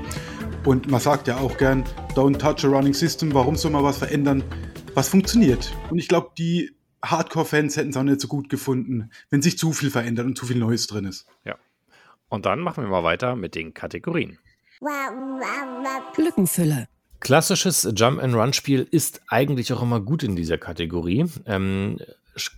[0.65, 3.99] Und man sagt ja auch gern, don't touch a running system, warum soll man was
[3.99, 4.45] verändern,
[4.95, 5.73] was funktioniert?
[5.91, 6.73] Und ich glaube, die
[7.05, 10.47] Hardcore-Fans hätten es auch nicht so gut gefunden, wenn sich zu viel verändert und zu
[10.47, 11.27] viel Neues drin ist.
[11.45, 11.57] Ja.
[12.33, 14.39] Und dann machen wir mal weiter mit den Kategorien.
[16.15, 16.89] Glückenfülle.
[17.21, 21.27] Klassisches Jump-and-Run-Spiel ist eigentlich auch immer gut in dieser Kategorie.
[21.45, 21.99] Ähm,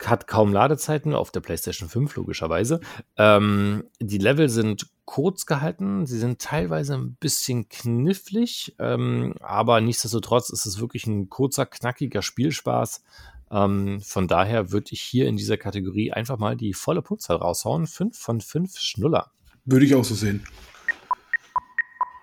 [0.04, 2.78] hat kaum Ladezeiten auf der PlayStation 5 logischerweise.
[3.16, 10.50] Ähm, die Level sind kurz gehalten, sie sind teilweise ein bisschen knifflig, ähm, aber nichtsdestotrotz
[10.50, 13.02] ist es wirklich ein kurzer, knackiger Spielspaß.
[13.50, 17.88] Ähm, von daher würde ich hier in dieser Kategorie einfach mal die volle Punktzahl raushauen.
[17.88, 19.32] 5 von 5 Schnuller.
[19.64, 20.46] Würde ich auch so sehen.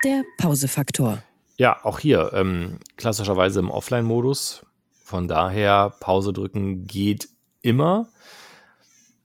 [0.04, 1.24] Der Pausefaktor.
[1.58, 4.66] Ja, auch hier ähm, klassischerweise im Offline-Modus.
[5.04, 7.30] Von daher Pause drücken geht
[7.62, 8.10] immer.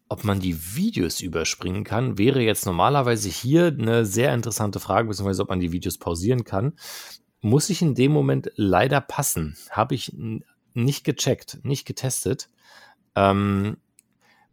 [0.09, 5.43] Ob man die Videos überspringen kann, wäre jetzt normalerweise hier eine sehr interessante Frage, beziehungsweise
[5.43, 6.75] ob man die Videos pausieren kann.
[7.41, 9.57] Muss ich in dem Moment leider passen.
[9.71, 10.17] Habe ich
[10.75, 12.49] nicht gecheckt, nicht getestet.
[13.15, 13.79] Ähm,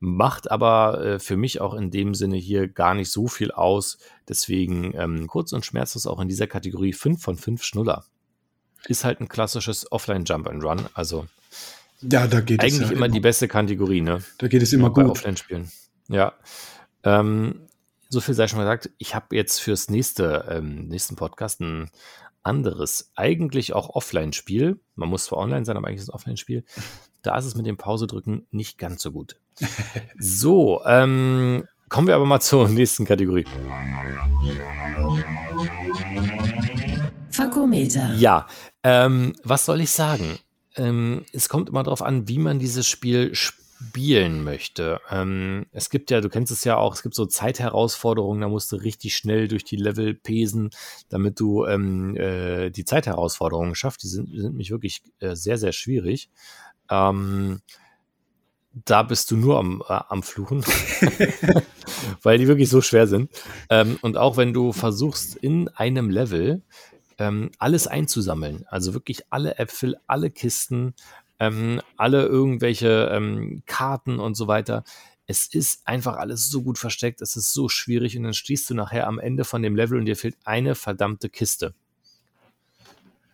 [0.04, 3.98] macht aber äh, für mich auch in dem Sinne hier gar nicht so viel aus.
[4.28, 8.04] Deswegen ähm, kurz und schmerzlos auch in dieser Kategorie 5 von 5 Schnuller.
[8.86, 10.82] Ist halt ein klassisches Offline-Jump and Run.
[10.94, 11.26] Also
[12.02, 14.22] ja, da geht Eigentlich es ja immer, die beste Kategorie, ne?
[14.40, 15.06] Da geht es immer ja, gut.
[15.06, 15.72] Offline-Spielen.
[16.10, 16.34] Ja.
[17.06, 17.62] Ähm,
[18.14, 18.92] so viel sei schon gesagt.
[18.98, 21.90] Ich habe jetzt fürs nächste, ähm, nächsten Podcast ein
[22.44, 24.80] anderes, eigentlich auch Offline-Spiel.
[24.96, 26.64] Man muss zwar online sein, aber eigentlich ist es ein Offline-Spiel.
[27.22, 29.38] Da ist es mit dem Pause-Drücken nicht ganz so gut.
[30.20, 33.46] so, ähm, kommen wir aber mal zur nächsten Kategorie.
[37.32, 38.14] Fakometer.
[38.16, 38.48] Ja,
[38.84, 40.38] ähm, was soll ich sagen?
[40.76, 45.00] ähm, es kommt immer darauf an, wie man dieses Spiel spielt spielen möchte.
[45.10, 48.72] Ähm, es gibt ja, du kennst es ja auch, es gibt so Zeitherausforderungen, da musst
[48.72, 50.72] du richtig schnell durch die Level pesen,
[51.10, 54.04] damit du ähm, äh, die Zeitherausforderungen schaffst.
[54.04, 56.30] Die sind, sind nämlich wirklich äh, sehr, sehr schwierig.
[56.90, 57.62] Ähm,
[58.86, 60.64] da bist du nur am, äh, am Fluchen,
[62.22, 63.32] weil die wirklich so schwer sind.
[63.70, 66.62] Ähm, und auch wenn du versuchst, in einem Level
[67.20, 70.96] ähm, alles einzusammeln, also wirklich alle Äpfel, alle Kisten,
[71.40, 74.84] ähm, alle irgendwelche ähm, Karten und so weiter.
[75.26, 78.74] Es ist einfach alles so gut versteckt, es ist so schwierig und dann stehst du
[78.74, 81.74] nachher am Ende von dem Level und dir fehlt eine verdammte Kiste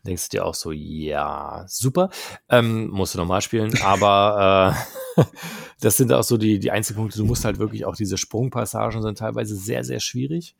[0.05, 2.09] denkst du dir auch so, ja, super,
[2.49, 4.75] ähm, musst du nochmal spielen, aber
[5.17, 5.23] äh,
[5.81, 9.01] das sind auch so die, die einzigen Punkte, du musst halt wirklich auch diese Sprungpassagen
[9.01, 10.55] sind teilweise sehr, sehr schwierig.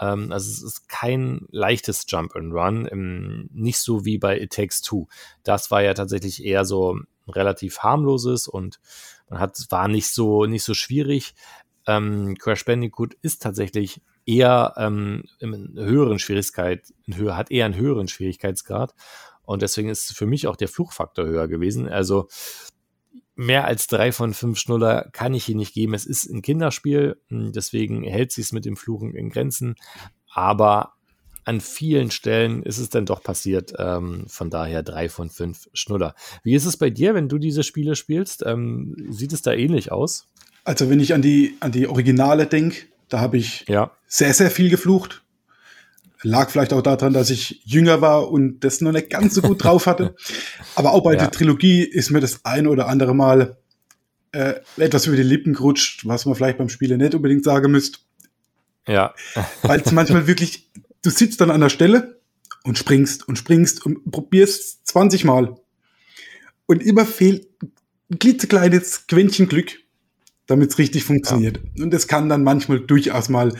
[0.00, 4.52] Ähm, also es ist kein leichtes Jump and Run, ähm, nicht so wie bei It
[4.52, 5.06] Takes Two.
[5.42, 8.80] Das war ja tatsächlich eher so relativ harmloses und
[9.28, 11.34] man hat, war nicht so, nicht so schwierig.
[11.86, 17.76] Ähm, Crash Bandicoot ist tatsächlich eher ähm, in höheren Schwierigkeit, in Höhe, hat eher einen
[17.76, 18.94] höheren Schwierigkeitsgrad.
[19.44, 21.88] Und deswegen ist für mich auch der Fluchfaktor höher gewesen.
[21.88, 22.28] Also
[23.36, 25.94] mehr als drei von fünf Schnuller kann ich hier nicht geben.
[25.94, 29.76] Es ist ein Kinderspiel, hm, deswegen hält sich es mit dem Fluchen in Grenzen.
[30.32, 30.94] Aber
[31.44, 33.72] an vielen Stellen ist es dann doch passiert.
[33.78, 36.14] Ähm, von daher drei von fünf Schnuller.
[36.42, 38.42] Wie ist es bei dir, wenn du diese Spiele spielst?
[38.44, 40.28] Ähm, sieht es da ähnlich aus?
[40.64, 43.92] Also wenn ich an die, an die Originale denke, da habe ich ja.
[44.08, 45.22] sehr, sehr viel geflucht.
[46.26, 49.62] Lag vielleicht auch daran, dass ich jünger war und das noch nicht ganz so gut
[49.62, 50.14] drauf hatte.
[50.74, 51.20] Aber auch bei ja.
[51.20, 53.58] der Trilogie ist mir das ein oder andere Mal
[54.32, 57.98] äh, etwas über die Lippen gerutscht, was man vielleicht beim Spielen nicht unbedingt sagen müsste.
[58.88, 59.14] Ja.
[59.62, 60.70] Weil es manchmal wirklich,
[61.02, 62.20] du sitzt dann an der Stelle
[62.64, 65.54] und springst und springst und probierst 20 Mal.
[66.66, 67.46] Und immer fehlt
[68.10, 69.76] ein klitzekleines Quäntchen Glück
[70.46, 71.60] damit es richtig funktioniert.
[71.74, 71.84] Ja.
[71.84, 73.52] Und es kann dann manchmal durchaus mal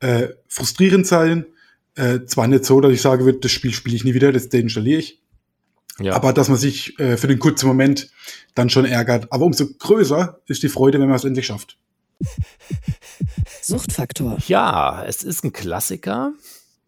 [0.00, 1.46] äh, frustrierend sein.
[1.96, 4.48] Äh, zwar nicht so, dass ich sage würde, das Spiel spiele ich nie wieder, das
[4.48, 5.20] deinstalliere ich.
[6.00, 6.14] Ja.
[6.14, 8.10] Aber dass man sich äh, für den kurzen Moment
[8.54, 9.32] dann schon ärgert.
[9.32, 11.78] Aber umso größer ist die Freude, wenn man es endlich schafft.
[13.62, 14.38] Suchtfaktor.
[14.48, 16.32] Ja, es ist ein Klassiker.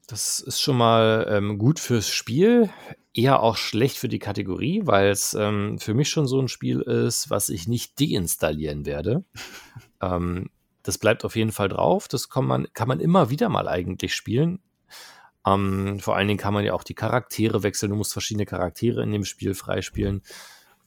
[0.09, 2.71] Das ist schon mal ähm, gut fürs Spiel
[3.17, 6.81] eher auch schlecht für die Kategorie, weil es ähm, für mich schon so ein Spiel
[6.83, 9.25] ist, was ich nicht deinstallieren werde.
[10.03, 10.51] ähm,
[10.83, 12.09] das bleibt auf jeden Fall drauf.
[12.09, 14.61] Das kann man, kann man immer wieder mal eigentlich spielen.
[15.47, 17.91] Ähm, vor allen Dingen kann man ja auch die Charaktere wechseln.
[17.91, 20.23] Du musst verschiedene Charaktere in dem Spiel freispielen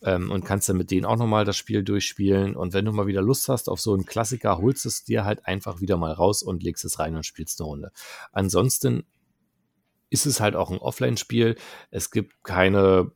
[0.03, 2.55] ähm, und kannst dann mit denen auch nochmal das Spiel durchspielen.
[2.55, 5.45] Und wenn du mal wieder Lust hast auf so einen Klassiker, holst es dir halt
[5.45, 7.91] einfach wieder mal raus und legst es rein und spielst eine Runde.
[8.31, 9.03] Ansonsten
[10.09, 11.55] ist es halt auch ein Offline-Spiel.
[11.91, 13.11] Es gibt keine,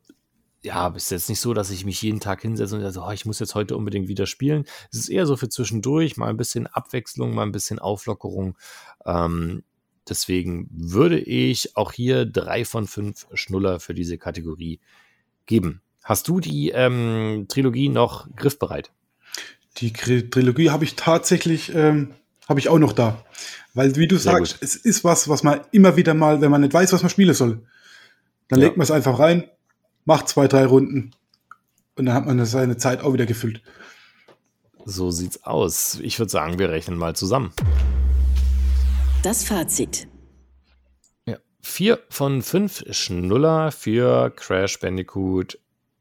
[0.62, 3.25] ja, ist jetzt nicht so, dass ich mich jeden Tag hinsetze und sage, oh, ich
[3.25, 4.65] muss jetzt heute unbedingt wieder spielen.
[4.91, 8.58] Es ist eher so für zwischendurch, mal ein bisschen Abwechslung, mal ein bisschen Auflockerung.
[9.06, 9.63] Ähm,
[10.09, 14.79] deswegen würde ich auch hier drei von fünf Schnuller für diese Kategorie
[15.45, 15.81] geben.
[16.03, 18.91] Hast du die ähm, Trilogie noch griffbereit?
[19.77, 22.13] Die Trilogie habe ich tatsächlich, ähm,
[22.47, 23.23] habe ich auch noch da.
[23.73, 24.63] Weil, wie du Sehr sagst, gut.
[24.63, 27.33] es ist was, was man immer wieder mal, wenn man nicht weiß, was man spielen
[27.33, 27.65] soll,
[28.49, 28.65] dann ja.
[28.65, 29.45] legt man es einfach rein,
[30.05, 31.11] macht zwei, drei Runden
[31.95, 33.61] und dann hat man seine Zeit auch wieder gefüllt.
[34.85, 35.99] So sieht's aus.
[36.01, 37.53] Ich würde sagen, wir rechnen mal zusammen.
[39.23, 40.09] Das Fazit.
[41.25, 45.57] Ja, vier von fünf Schnuller für Crash Bandicoot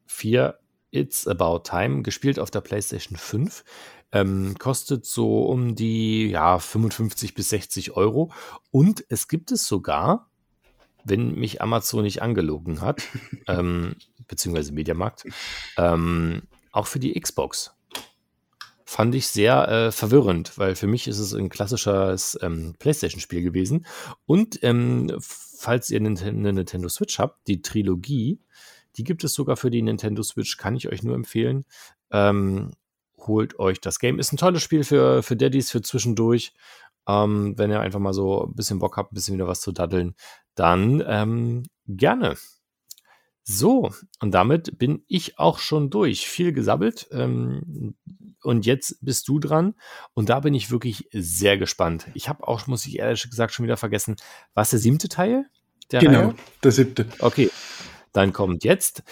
[0.07, 0.59] 4
[0.91, 3.63] It's About Time, gespielt auf der PlayStation 5.
[4.11, 8.33] Ähm, kostet so um die ja, 55 bis 60 Euro.
[8.73, 10.29] Und es gibt es sogar,
[11.05, 13.03] wenn mich Amazon nicht angelogen hat,
[13.47, 13.95] ähm,
[14.27, 15.27] beziehungsweise Mediamarkt,
[15.77, 17.73] ähm, auch für die Xbox.
[18.93, 23.87] Fand ich sehr äh, verwirrend, weil für mich ist es ein klassisches ähm, PlayStation-Spiel gewesen.
[24.27, 28.43] Und ähm, falls ihr eine Nintendo Switch habt, die Trilogie,
[28.97, 31.65] die gibt es sogar für die Nintendo Switch, kann ich euch nur empfehlen.
[32.11, 32.73] Ähm,
[33.17, 34.19] holt euch das Game.
[34.19, 36.53] Ist ein tolles Spiel für, für Daddys, für zwischendurch.
[37.09, 39.73] Ähm, wenn ihr einfach mal so ein bisschen Bock habt, ein bisschen wieder was zu
[39.73, 40.15] daddeln,
[40.55, 42.37] dann ähm, gerne.
[43.43, 46.29] So, und damit bin ich auch schon durch.
[46.29, 47.09] Viel gesabbelt.
[47.11, 47.97] Ähm,
[48.43, 49.75] und jetzt bist du dran.
[50.15, 52.07] Und da bin ich wirklich sehr gespannt.
[52.15, 54.17] Ich habe auch, muss ich ehrlich gesagt, schon wieder vergessen,
[54.55, 55.47] was der siebte Teil?
[55.91, 56.35] Der genau, Reihe?
[56.63, 57.07] der siebte.
[57.19, 57.51] Okay,
[58.13, 59.03] dann kommt jetzt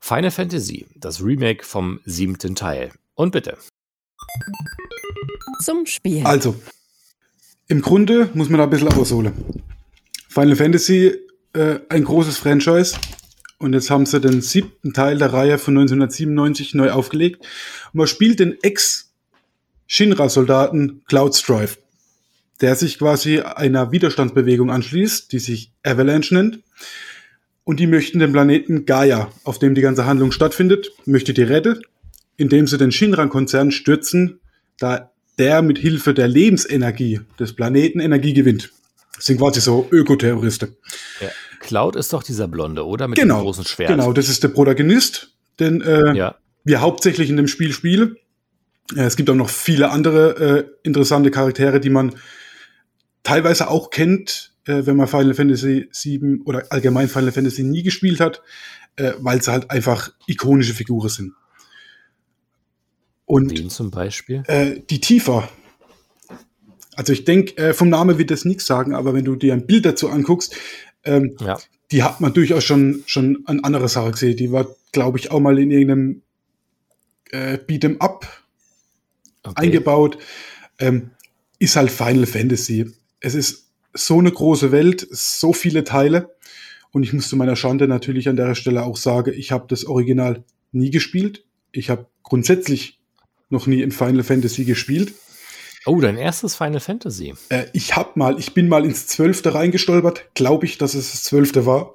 [0.00, 2.92] Final Fantasy, das Remake vom siebten Teil.
[3.14, 3.58] Und bitte.
[5.64, 6.24] Zum Spiel.
[6.26, 6.54] Also,
[7.68, 9.32] im Grunde muss man da ein bisschen ausholen.
[10.28, 11.16] Final Fantasy,
[11.54, 12.98] äh, ein großes Franchise,
[13.58, 17.40] und jetzt haben sie den siebten Teil der Reihe von 1997 neu aufgelegt.
[17.92, 21.78] Und man spielt den Ex-Shinra-Soldaten Cloud Strife,
[22.60, 26.60] der sich quasi einer Widerstandsbewegung anschließt, die sich Avalanche nennt.
[27.64, 31.80] Und die möchten den Planeten Gaia, auf dem die ganze Handlung stattfindet, möchte die retten,
[32.36, 34.40] indem sie den Shinra-Konzern stürzen,
[34.78, 38.72] da der mit Hilfe der Lebensenergie des Planeten Energie gewinnt.
[39.16, 40.76] Das sind quasi so Ökoterroristen.
[41.20, 41.28] Ja.
[41.66, 43.08] Cloud ist doch dieser Blonde, oder?
[43.08, 43.90] Mit genau, dem großen Schwert.
[43.90, 46.36] Genau, das ist der Protagonist, den äh, ja.
[46.64, 48.16] wir hauptsächlich in dem Spiel spielen.
[48.94, 52.14] Äh, es gibt auch noch viele andere äh, interessante Charaktere, die man
[53.24, 58.20] teilweise auch kennt, äh, wenn man Final Fantasy VII oder allgemein Final Fantasy nie gespielt
[58.20, 58.42] hat,
[58.94, 61.32] äh, weil sie halt einfach ikonische Figuren sind.
[63.24, 64.44] Und Wen zum Beispiel?
[64.46, 65.48] Äh, die Tifa.
[66.94, 69.66] Also ich denke, äh, vom Namen wird das nichts sagen, aber wenn du dir ein
[69.66, 70.56] Bild dazu anguckst,
[71.06, 71.58] ähm, ja.
[71.90, 74.36] die hat man durchaus schon, schon an anderer Sache gesehen.
[74.36, 76.22] Die war, glaube ich, auch mal in irgendeinem
[77.30, 78.26] äh, Beat'em Up
[79.42, 79.54] okay.
[79.56, 80.18] eingebaut.
[80.78, 81.10] Ähm,
[81.58, 82.90] ist halt Final Fantasy.
[83.20, 86.34] Es ist so eine große Welt, so viele Teile.
[86.92, 89.84] Und ich muss zu meiner Schande natürlich an der Stelle auch sagen, ich habe das
[89.84, 91.44] Original nie gespielt.
[91.72, 93.00] Ich habe grundsätzlich
[93.48, 95.14] noch nie in Final Fantasy gespielt.
[95.86, 97.34] Oh, dein erstes Final Fantasy.
[97.48, 101.24] Äh, ich hab mal, ich bin mal ins Zwölfte reingestolpert, glaube ich, dass es das
[101.24, 101.94] Zwölfte war.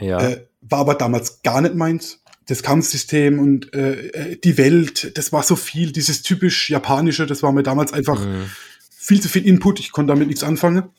[0.00, 0.20] Ja.
[0.20, 2.22] Äh, war aber damals gar nicht meins.
[2.46, 7.42] Das Kampfsystem und äh, äh, die Welt, das war so viel, dieses typisch japanische, das
[7.42, 8.50] war mir damals einfach mhm.
[8.90, 9.78] viel zu viel Input.
[9.78, 10.90] Ich konnte damit nichts anfangen.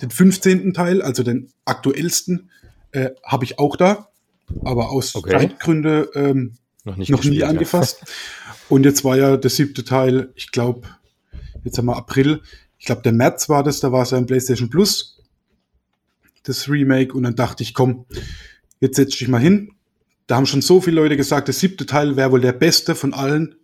[0.00, 0.72] Den 15.
[0.72, 2.50] Teil, also den aktuellsten,
[2.92, 4.08] äh, habe ich auch da,
[4.64, 5.30] aber aus okay.
[5.32, 6.54] Zeitgründe ähm,
[6.84, 7.98] noch, nicht noch nie angefasst.
[8.00, 8.08] Ja.
[8.70, 10.88] Und jetzt war ja der siebte Teil, ich glaube,
[11.64, 12.42] jetzt haben wir April,
[12.78, 15.22] ich glaube, der März war das, da war es ja im PlayStation Plus,
[16.42, 18.06] das Remake, und dann dachte ich, komm,
[18.80, 19.72] jetzt setz dich mal hin.
[20.26, 23.14] Da haben schon so viele Leute gesagt, der siebte Teil wäre wohl der beste von
[23.14, 23.56] allen.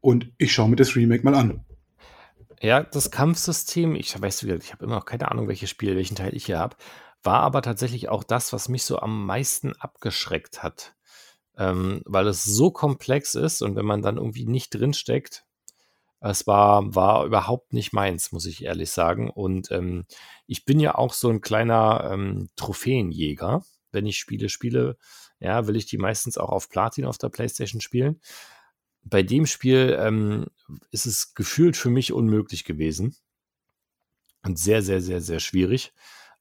[0.00, 1.64] Und ich schaue mir das Remake mal an.
[2.60, 6.34] Ja, das Kampfsystem, ich weiß, ich habe immer noch keine Ahnung, welches Spiel, welchen Teil
[6.34, 6.76] ich hier habe,
[7.22, 10.94] war aber tatsächlich auch das, was mich so am meisten abgeschreckt hat
[11.60, 15.44] ähm, weil es so komplex ist und wenn man dann irgendwie nicht drinsteckt,
[16.20, 19.30] es war, war überhaupt nicht meins, muss ich ehrlich sagen.
[19.30, 20.04] Und ähm,
[20.46, 23.64] ich bin ja auch so ein kleiner ähm, Trophäenjäger.
[23.90, 24.96] Wenn ich Spiele spiele,
[25.40, 28.20] ja, will ich die meistens auch auf Platin auf der Playstation spielen.
[29.02, 30.46] Bei dem Spiel ähm,
[30.90, 33.16] ist es gefühlt für mich unmöglich gewesen.
[34.42, 35.92] Und sehr, sehr, sehr, sehr schwierig.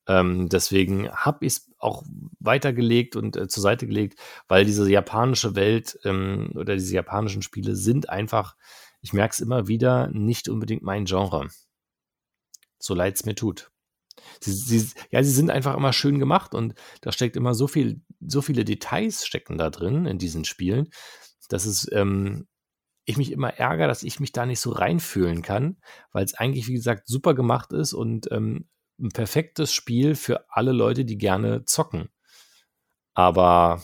[0.08, 2.04] Ähm, deswegen habe ich es auch
[2.40, 7.76] weitergelegt und äh, zur Seite gelegt, weil diese japanische Welt ähm, oder diese japanischen Spiele
[7.76, 8.56] sind einfach,
[9.02, 11.50] ich merke es immer wieder, nicht unbedingt mein Genre.
[12.80, 13.72] So leid es mir tut.
[14.42, 18.02] Sie, sie, ja, sie sind einfach immer schön gemacht und da steckt immer so viel,
[18.20, 20.90] so viele Details stecken da drin in diesen Spielen,
[21.48, 22.48] dass es ähm,
[23.06, 25.78] ich mich immer ärgere, dass ich mich da nicht so reinfühlen kann,
[26.12, 30.74] weil es eigentlich, wie gesagt, super gemacht ist und ähm, ein perfektes Spiel für alle
[30.74, 32.10] Leute, die gerne zocken.
[33.16, 33.82] Aber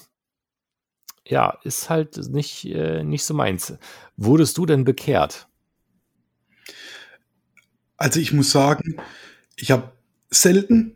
[1.28, 3.74] ja, ist halt nicht, äh, nicht so meins.
[4.18, 5.48] Wurdest du denn bekehrt?
[7.98, 8.98] Also ich muss sagen,
[9.56, 9.92] ich habe
[10.30, 10.96] selten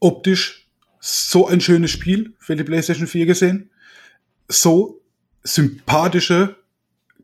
[0.00, 0.68] optisch
[1.00, 3.70] so ein schönes Spiel für die PlayStation 4 gesehen.
[4.48, 5.02] So
[5.42, 6.56] sympathische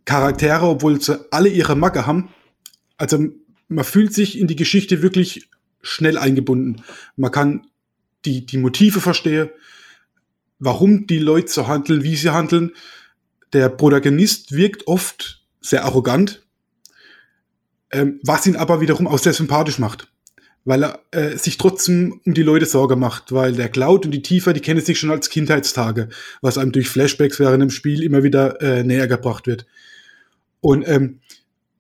[0.04, 2.30] Charaktere, obwohl sie alle ihre Macke haben.
[2.96, 3.28] Also
[3.68, 5.48] man fühlt sich in die Geschichte wirklich
[5.80, 6.83] schnell eingebunden.
[7.16, 7.66] Man kann
[8.24, 9.48] die, die Motive verstehen,
[10.61, 12.73] warum die Leute so handeln, wie sie handeln.
[13.53, 16.46] Der Protagonist wirkt oft sehr arrogant,
[17.90, 20.07] ähm, was ihn aber wiederum auch sehr sympathisch macht.
[20.64, 24.23] Weil er äh, sich trotzdem um die Leute Sorge macht, weil der Cloud und die
[24.23, 26.11] Tiefer, die kennen sich schon als Kindheitstage,
[26.42, 29.66] was einem durch Flashbacks während dem Spiel immer wieder äh, näher gebracht wird.
[30.61, 31.20] Und ähm,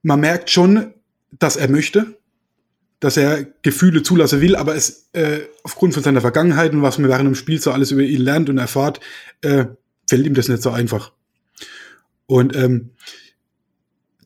[0.02, 0.94] man merkt schon,
[1.38, 2.18] dass er möchte,
[3.00, 7.10] dass er Gefühle zulassen will, aber es äh, aufgrund von seiner Vergangenheit und was man
[7.10, 9.00] während dem Spiel so alles über ihn lernt und erfahrt,
[9.40, 9.64] äh,
[10.08, 11.12] fällt ihm das nicht so einfach.
[12.26, 12.90] Und ähm,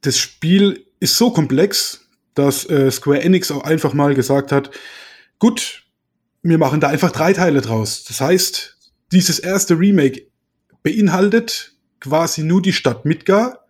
[0.01, 2.01] das Spiel ist so komplex,
[2.35, 4.71] dass äh, Square Enix auch einfach mal gesagt hat,
[5.39, 5.85] gut,
[6.43, 8.05] wir machen da einfach drei Teile draus.
[8.05, 8.77] Das heißt,
[9.13, 10.27] dieses erste Remake
[10.83, 13.65] beinhaltet quasi nur die Stadt Midgar,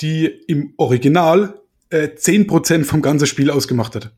[0.00, 4.12] die im Original äh, 10% vom ganzen Spiel ausgemacht hat.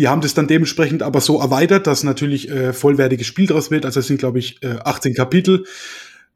[0.00, 3.84] Die haben das dann dementsprechend aber so erweitert, dass natürlich äh, vollwertiges Spiel draus wird.
[3.84, 5.66] Also es sind, glaube ich, äh, 18 Kapitel.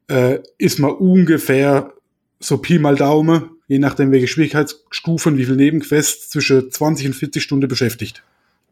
[0.07, 1.91] Äh, ist mal ungefähr
[2.39, 7.41] so Pi mal Daumen, je nachdem welche Schwierigkeitsstufen, wie viel Nebenquests, zwischen 20 und 40
[7.41, 8.21] Stunden beschäftigt.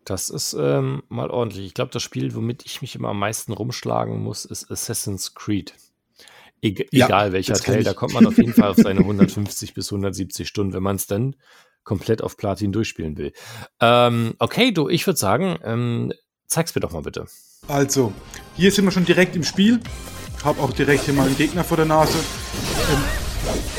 [0.06, 1.66] Das ist ähm, mal ordentlich.
[1.66, 5.74] Ich glaube, das Spiel, womit ich mich immer am meisten rumschlagen muss, ist Assassin's Creed.
[6.62, 9.92] E ja, egal welcher Teil, da kommt man auf jeden Fall auf seine 150 bis
[9.92, 11.36] 170 Stunden, wenn man es dann
[11.84, 13.34] komplett auf Platin durchspielen will.
[13.80, 16.14] Ähm, okay, du, ich würde sagen, ähm,
[16.48, 17.26] zeig's mir doch mal bitte.
[17.68, 18.14] Also,
[18.56, 19.80] hier sind wir schon direkt im Spiel.
[20.44, 22.18] Hab auch direkt hier mal einen Gegner vor der Nase.
[22.92, 23.02] Ähm,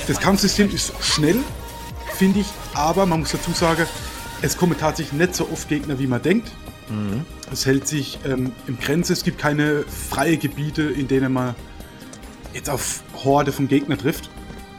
[0.07, 1.37] das Kampfsystem ist schnell,
[2.17, 3.87] finde ich, aber man muss dazu sagen,
[4.43, 6.51] es kommen tatsächlich nicht so oft Gegner, wie man denkt.
[6.89, 7.25] Mhm.
[7.51, 9.13] Es hält sich ähm, im Grenze.
[9.13, 11.55] Es gibt keine freie Gebiete, in denen man
[12.53, 14.31] jetzt auf Horde vom Gegner trifft.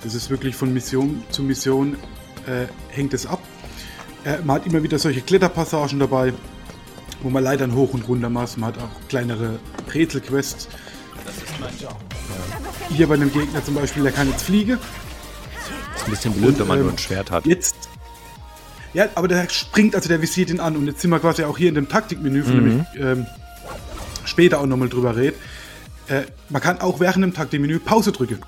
[0.04, 1.98] Das ist wirklich von Mission zu Mission
[2.48, 3.40] äh, hängt es ab.
[4.24, 6.34] Äh, man hat immer wieder solche Kletterpassagen dabei,
[7.22, 8.58] wo man leider hoch und runter macht.
[8.58, 9.60] Man hat auch kleinere
[9.94, 10.68] Rätselquests.
[11.26, 11.98] Das ist mein Job.
[12.30, 12.96] Ja.
[12.96, 14.78] Hier bei einem Gegner zum Beispiel, der kann jetzt fliegen.
[15.94, 17.46] Das ist ein bisschen blöd, und, wenn man ähm, nur ein Schwert hat.
[17.46, 17.76] Jetzt.
[18.94, 20.76] Ja, aber der springt, also der visiert ihn an.
[20.78, 22.70] Und jetzt sind wir quasi auch hier in dem Taktikmenü, von mhm.
[22.70, 23.26] dem ich ähm,
[24.26, 25.36] später auch nochmal drüber rede.
[26.08, 28.40] Äh, man kann auch während dem Taktikmenü Pause drücken.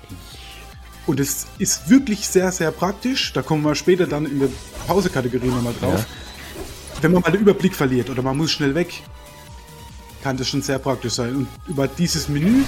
[1.08, 3.32] Und es ist wirklich sehr, sehr praktisch.
[3.32, 4.50] Da kommen wir später dann in der
[4.86, 6.00] Pause-Kategorie nochmal drauf.
[6.00, 6.06] Ja.
[7.00, 9.02] Wenn man mal den Überblick verliert oder man muss schnell weg,
[10.22, 11.34] kann das schon sehr praktisch sein.
[11.34, 12.62] Und über dieses Menü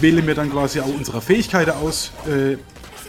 [0.00, 2.56] wählen wir dann quasi auch unsere Fähigkeiten aus, äh,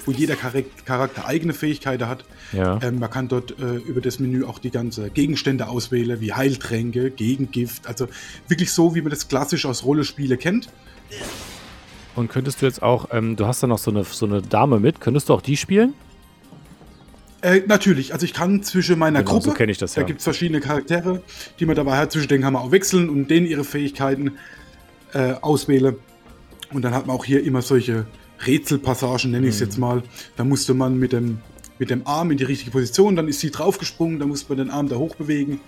[0.06, 2.24] wo jeder Charakter eigene Fähigkeiten hat.
[2.52, 2.80] Ja.
[2.84, 7.10] Ähm, man kann dort äh, über das Menü auch die ganzen Gegenstände auswählen, wie Heiltränke,
[7.10, 7.88] Gegengift.
[7.88, 8.10] Also
[8.48, 10.70] wirklich so, wie man das klassisch aus Rollenspiele kennt.
[12.16, 14.80] Und könntest du jetzt auch, ähm, du hast da noch so eine, so eine Dame
[14.80, 15.94] mit, könntest du auch die spielen?
[17.42, 20.02] Äh, natürlich, also ich kann zwischen meiner genau, Gruppe, so kenne ich das ja.
[20.02, 21.22] Da gibt es verschiedene Charaktere,
[21.60, 24.32] die man dabei hat, zwischen denen kann man auch wechseln und denen ihre Fähigkeiten
[25.14, 25.96] äh, auswählen.
[26.74, 28.08] Und dann hat man auch hier immer solche
[28.46, 29.66] Rätselpassagen, nenne ich es mhm.
[29.66, 30.04] jetzt mal.
[30.38, 31.40] Da musste man mit dem,
[31.78, 34.72] mit dem Arm in die richtige Position, dann ist sie draufgesprungen, dann muss man den
[34.72, 35.60] Arm da hoch bewegen,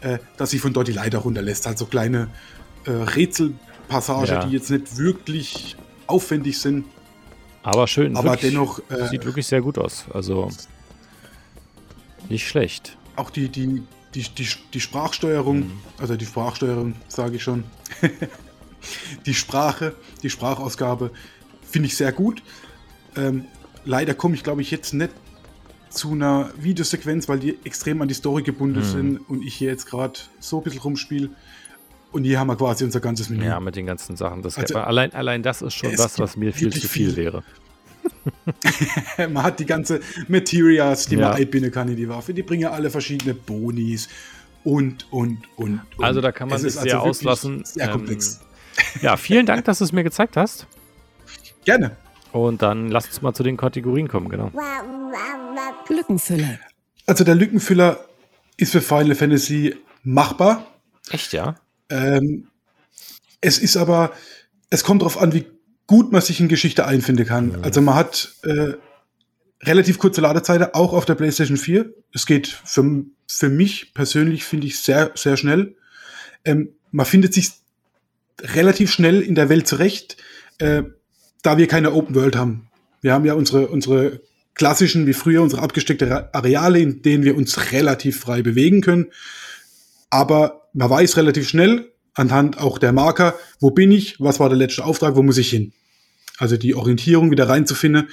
[0.00, 1.66] äh, dass sie von dort die Leiter runterlässt.
[1.66, 2.28] Also kleine
[2.86, 4.44] äh, Rätselpassagen, ja.
[4.46, 5.76] die jetzt nicht wirklich
[6.08, 6.84] aufwendig sind.
[7.62, 8.16] Aber schön.
[8.16, 8.80] Aber wirklich, dennoch.
[8.90, 10.06] Äh, sieht wirklich sehr gut aus.
[10.12, 10.50] Also
[12.28, 12.96] nicht schlecht.
[13.16, 13.82] Auch die, die,
[14.14, 15.80] die, die, die Sprachsteuerung, mhm.
[15.98, 17.64] also die Sprachsteuerung, sage ich schon.
[19.26, 21.10] die Sprache, die Sprachausgabe
[21.62, 22.42] finde ich sehr gut.
[23.16, 23.44] Ähm,
[23.84, 25.10] leider komme ich, glaube ich, jetzt nicht
[25.90, 28.84] zu einer Videosequenz, weil die extrem an die Story gebunden mhm.
[28.84, 31.30] sind und ich hier jetzt gerade so ein bisschen rumspiele.
[32.10, 33.44] Und hier haben wir quasi unser ganzes Menü.
[33.44, 34.42] Ja, mit den ganzen Sachen.
[34.42, 37.16] Das also, allein, allein das ist schon was, was mir viel zu viel, viel.
[37.16, 37.42] wäre.
[39.30, 41.28] man hat die ganze Materials, die ja.
[41.28, 42.32] man einbinden kann in die Waffe.
[42.32, 44.08] Die bringen alle verschiedene Bonis
[44.64, 45.80] und, und, und.
[45.96, 46.04] und.
[46.04, 47.64] Also da kann man sich sehr also auslassen.
[47.64, 48.40] Sehr ähm, komplex.
[49.02, 50.66] Ja, vielen Dank, dass du es mir gezeigt hast.
[51.64, 51.96] Gerne.
[52.32, 54.50] Und dann lass uns mal zu den Kategorien kommen, genau.
[55.88, 56.58] Lückenfüller.
[57.06, 58.04] Also der Lückenfüller
[58.56, 60.66] ist für Final Fantasy machbar.
[61.10, 61.56] Echt, ja?
[61.90, 62.48] Ähm,
[63.40, 64.12] es ist aber,
[64.70, 65.46] es kommt darauf an, wie
[65.86, 67.48] gut man sich in Geschichte einfinden kann.
[67.48, 67.64] Mhm.
[67.64, 68.74] Also man hat äh,
[69.62, 71.92] relativ kurze Ladezeit, auch auf der PlayStation 4.
[72.12, 75.76] Es geht für, für mich persönlich, finde ich, sehr, sehr schnell.
[76.44, 77.50] Ähm, man findet sich
[78.40, 80.16] relativ schnell in der Welt zurecht,
[80.58, 80.82] äh,
[81.42, 82.68] da wir keine Open World haben.
[83.00, 84.20] Wir haben ja unsere, unsere
[84.54, 89.06] klassischen, wie früher, unsere abgesteckte Areale, in denen wir uns relativ frei bewegen können.
[90.10, 94.58] Aber man weiß relativ schnell, anhand auch der Marker, wo bin ich, was war der
[94.58, 95.72] letzte Auftrag, wo muss ich hin.
[96.38, 98.08] Also die Orientierung wieder reinzufinden,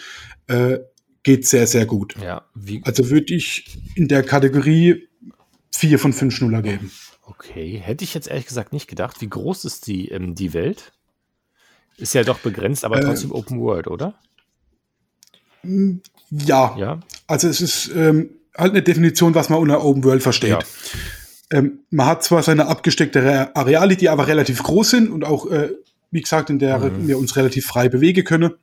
[0.47, 0.80] äh,
[1.21, 2.15] geht sehr, sehr gut.
[2.21, 2.45] Ja,
[2.84, 5.08] also würde ich in der Kategorie
[5.71, 6.91] vier von fünf Schnuller geben.
[7.21, 9.21] Okay, hätte ich jetzt ehrlich gesagt nicht gedacht.
[9.21, 10.91] Wie groß ist die, ähm, die Welt?
[11.97, 14.15] Ist ja doch begrenzt, aber äh, trotzdem äh, Open World, oder?
[15.63, 16.75] Ja.
[16.78, 16.99] ja.
[17.28, 20.49] Also es ist ähm, halt eine Definition, was man unter Open World versteht.
[20.49, 20.60] Ja.
[21.55, 25.71] Ähm, man hat zwar seine abgesteckte Areale, die aber relativ groß sind und auch, äh,
[26.11, 27.07] wie gesagt, in der mhm.
[27.07, 28.55] wir uns relativ frei bewegen können.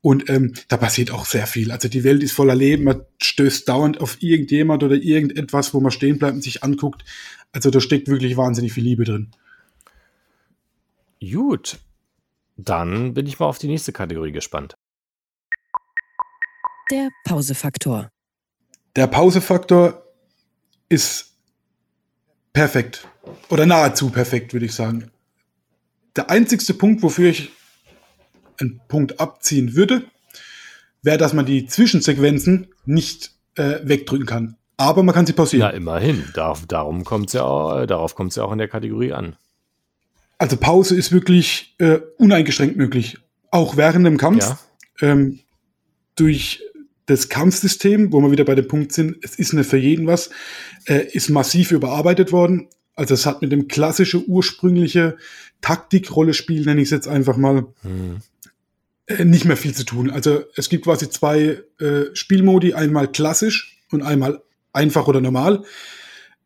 [0.00, 1.72] Und ähm, da passiert auch sehr viel.
[1.72, 5.90] Also die Welt ist voller Leben, man stößt dauernd auf irgendjemand oder irgendetwas, wo man
[5.90, 7.04] stehen bleibt und sich anguckt.
[7.50, 9.32] Also da steckt wirklich wahnsinnig viel Liebe drin.
[11.20, 11.80] Gut.
[12.56, 14.76] Dann bin ich mal auf die nächste Kategorie gespannt.
[16.92, 18.10] Der Pausefaktor.
[18.94, 20.04] Der Pausefaktor
[20.88, 21.33] ist
[22.54, 23.06] perfekt.
[23.50, 25.10] Oder nahezu perfekt, würde ich sagen.
[26.16, 27.50] Der einzigste Punkt, wofür ich
[28.58, 30.04] einen Punkt abziehen würde,
[31.02, 34.56] wäre, dass man die Zwischensequenzen nicht äh, wegdrücken kann.
[34.76, 35.68] Aber man kann sie pausieren.
[35.68, 36.24] Ja, immerhin.
[36.34, 39.36] Dar darum kommt's ja auch, darauf kommt es ja auch in der Kategorie an.
[40.38, 43.18] Also Pause ist wirklich äh, uneingeschränkt möglich.
[43.50, 44.44] Auch während dem Kampf.
[44.44, 44.58] Ja.
[45.00, 45.40] Ähm,
[46.16, 46.62] durch
[47.06, 50.30] Das Kampfsystem, wo wir wieder bei dem Punkt sind, es ist nicht für jeden was,
[50.86, 52.68] äh, ist massiv überarbeitet worden.
[52.94, 55.16] Also es hat mit dem klassische ursprüngliche
[55.60, 58.18] Taktik-Rollespiel, nenne ich es jetzt einfach mal, hm.
[59.06, 60.10] äh, nicht mehr viel zu tun.
[60.10, 64.42] Also es gibt quasi zwei äh, Spielmodi, einmal klassisch und einmal
[64.72, 65.64] einfach oder normal.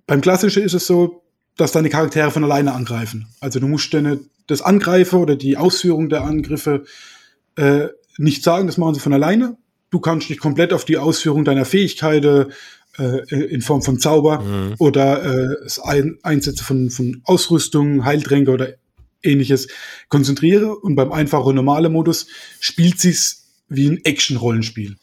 [0.07, 1.23] Beim klassischen ist es so,
[1.57, 3.27] dass deine Charaktere von alleine angreifen.
[3.41, 6.85] Also du musst deine, das Angreifer oder die Ausführung der Angriffe
[7.57, 9.57] äh, nicht sagen, das machen sie von alleine.
[9.91, 12.53] Du kannst dich komplett auf die Ausführung deiner Fähigkeiten
[12.99, 14.75] äh, in Form von Zauber mhm.
[14.79, 18.75] oder äh, das Ein Einsätze von, von Ausrüstung, Heiltränke oder
[19.23, 19.69] ähnliches
[20.09, 20.77] konzentriere.
[20.77, 22.27] Und beim einfachen normalen Modus
[22.61, 24.97] spielt sich's wie ein Action-Rollenspiel.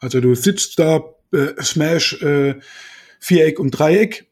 [0.00, 2.56] Also du sitzt da, äh, Smash, äh,
[3.20, 4.26] Viereck und Dreieck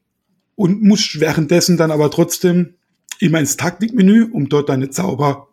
[0.55, 2.75] und musst währenddessen dann aber trotzdem
[3.19, 5.49] immer ins Taktikmenü, um dort deine Zauber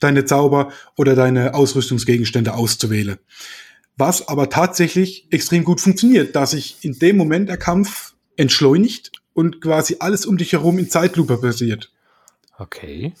[0.00, 3.18] deine Zauber oder deine Ausrüstungsgegenstände auszuwählen.
[3.96, 9.60] Was aber tatsächlich extrem gut funktioniert, dass sich in dem Moment der Kampf entschleunigt und
[9.60, 11.92] quasi alles um dich herum in Zeitlupe passiert.
[12.58, 13.12] Okay.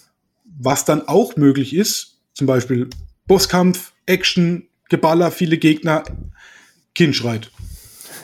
[0.44, 2.88] Was dann auch möglich ist, zum Beispiel
[3.26, 6.02] Bosskampf, Action, Geballer, viele Gegner,
[6.94, 7.50] Kind schreit.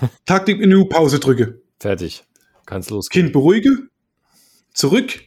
[0.27, 1.61] Taktikmenü, Pause drücke.
[1.79, 2.25] Fertig.
[2.65, 3.27] Kannst losgehen.
[3.27, 3.89] Kind beruhige,
[4.75, 5.21] zurück,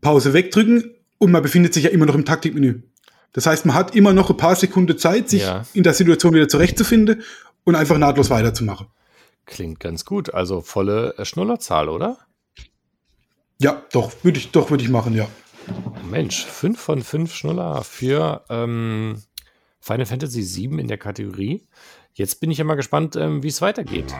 [0.00, 2.82] Pause wegdrücken, und man befindet sich ja immer noch im Taktikmenü.
[3.32, 5.64] Das heißt, man hat immer noch ein paar Sekunden Zeit, sich ja.
[5.72, 7.22] in der Situation wieder zurechtzufinden
[7.62, 8.88] und einfach nahtlos weiterzumachen.
[9.46, 10.34] Klingt ganz gut.
[10.34, 12.18] Also volle Schnullerzahl, oder?
[13.58, 15.28] Ja, doch, würde ich, doch, würde ich machen, ja.
[16.10, 19.22] Mensch, 5 von 5 Schnuller für ähm,
[19.78, 21.68] Final Fantasy 7 in der Kategorie.
[22.14, 24.12] Jetzt bin ich ja mal gespannt, ähm, wie es weitergeht.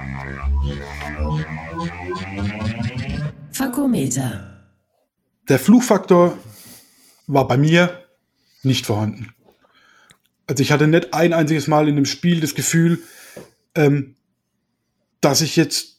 [3.51, 4.69] Fakometer.
[5.49, 6.39] Der Fluchfaktor
[7.27, 8.05] war bei mir
[8.63, 9.35] nicht vorhanden.
[10.47, 12.99] Also ich hatte nicht ein einziges Mal in dem Spiel das Gefühl,
[13.75, 14.17] ähm,
[15.21, 15.99] dass ich jetzt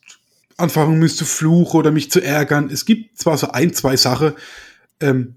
[0.58, 2.70] anfangen müsste zu fluchen oder mich zu ärgern.
[2.70, 4.34] Es gibt zwar so ein, zwei Sachen,
[5.00, 5.36] ähm,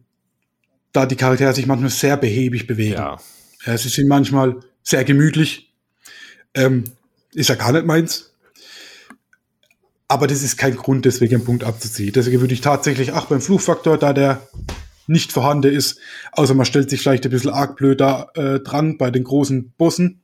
[0.92, 2.94] da die Charaktere sich manchmal sehr behäbig bewegen.
[2.94, 3.18] Ja.
[3.64, 5.72] ja sie sind manchmal sehr gemütlich.
[6.54, 6.84] Ähm,
[7.32, 8.32] ist ja gar nicht meins.
[10.08, 12.12] Aber das ist kein Grund, deswegen einen Punkt abzuziehen.
[12.12, 14.48] Deswegen würde ich tatsächlich, ach, beim Fluchfaktor, da der
[15.06, 15.98] nicht vorhanden ist,
[16.32, 19.72] außer man stellt sich vielleicht ein bisschen arg blöd da äh, dran bei den großen
[19.76, 20.20] Bossen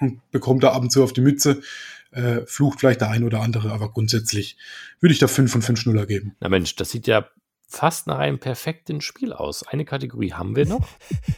[0.00, 1.62] und bekommt da ab und zu auf die Mütze.
[2.10, 4.56] Äh, flucht vielleicht der ein oder andere, aber grundsätzlich
[5.00, 6.36] würde ich da 5 von 5 Schnuller geben.
[6.40, 7.26] Na Mensch, das sieht ja
[7.66, 9.66] fast nach einem perfekten Spiel aus.
[9.66, 10.86] Eine Kategorie haben wir noch.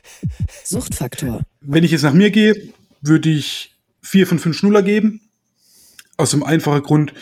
[0.64, 1.42] Suchtfaktor.
[1.60, 5.20] Wenn ich jetzt nach mir gehe, würde ich 4 von 5 Schnuller geben.
[6.16, 7.14] Aus dem einfachen Grund,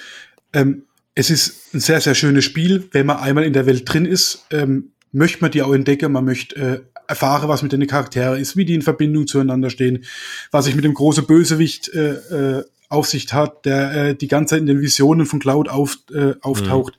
[0.52, 0.84] ähm,
[1.14, 4.46] es ist ein sehr, sehr schönes Spiel, wenn man einmal in der Welt drin ist.
[4.50, 8.56] Ähm, möchte man die auch entdecken, man möchte äh, erfahren, was mit den Charakteren ist,
[8.56, 10.04] wie die in Verbindung zueinander stehen,
[10.50, 12.14] was sich mit dem großen Bösewicht äh,
[12.58, 15.98] äh, auf sich hat, der äh, die ganze Zeit in den Visionen von Cloud auf,
[16.12, 16.94] äh, auftaucht.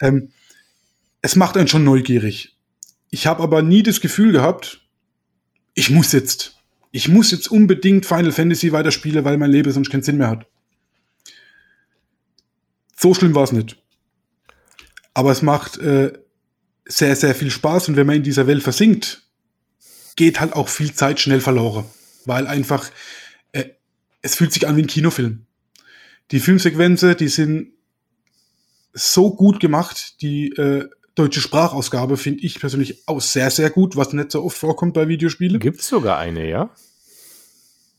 [0.00, 0.06] Mhm.
[0.06, 0.28] Ähm,
[1.22, 2.56] es macht einen schon neugierig.
[3.10, 4.80] Ich habe aber nie das Gefühl gehabt,
[5.74, 6.58] ich muss jetzt,
[6.90, 10.46] ich muss jetzt unbedingt Final Fantasy weiterspielen, weil mein Leben sonst keinen Sinn mehr hat.
[12.96, 13.76] So schlimm war es nicht.
[15.14, 16.12] Aber es macht äh,
[16.86, 19.22] sehr, sehr viel Spaß und wenn man in dieser Welt versinkt,
[20.16, 21.84] geht halt auch viel Zeit schnell verloren,
[22.24, 22.90] weil einfach
[23.52, 23.64] äh,
[24.22, 25.46] es fühlt sich an wie ein Kinofilm.
[26.30, 27.72] Die Filmsequenzen, die sind
[28.92, 34.12] so gut gemacht, die äh, deutsche Sprachausgabe finde ich persönlich auch sehr, sehr gut, was
[34.12, 35.60] nicht so oft vorkommt bei Videospielen.
[35.60, 36.70] Gibt's sogar eine, ja?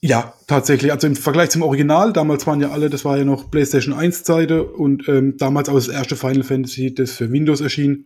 [0.02, 0.92] Ja, tatsächlich.
[0.92, 4.24] Also im Vergleich zum Original, damals waren ja alle, das war ja noch PlayStation 1
[4.24, 8.06] Seite und ähm, damals auch das erste Final Fantasy, das für Windows erschien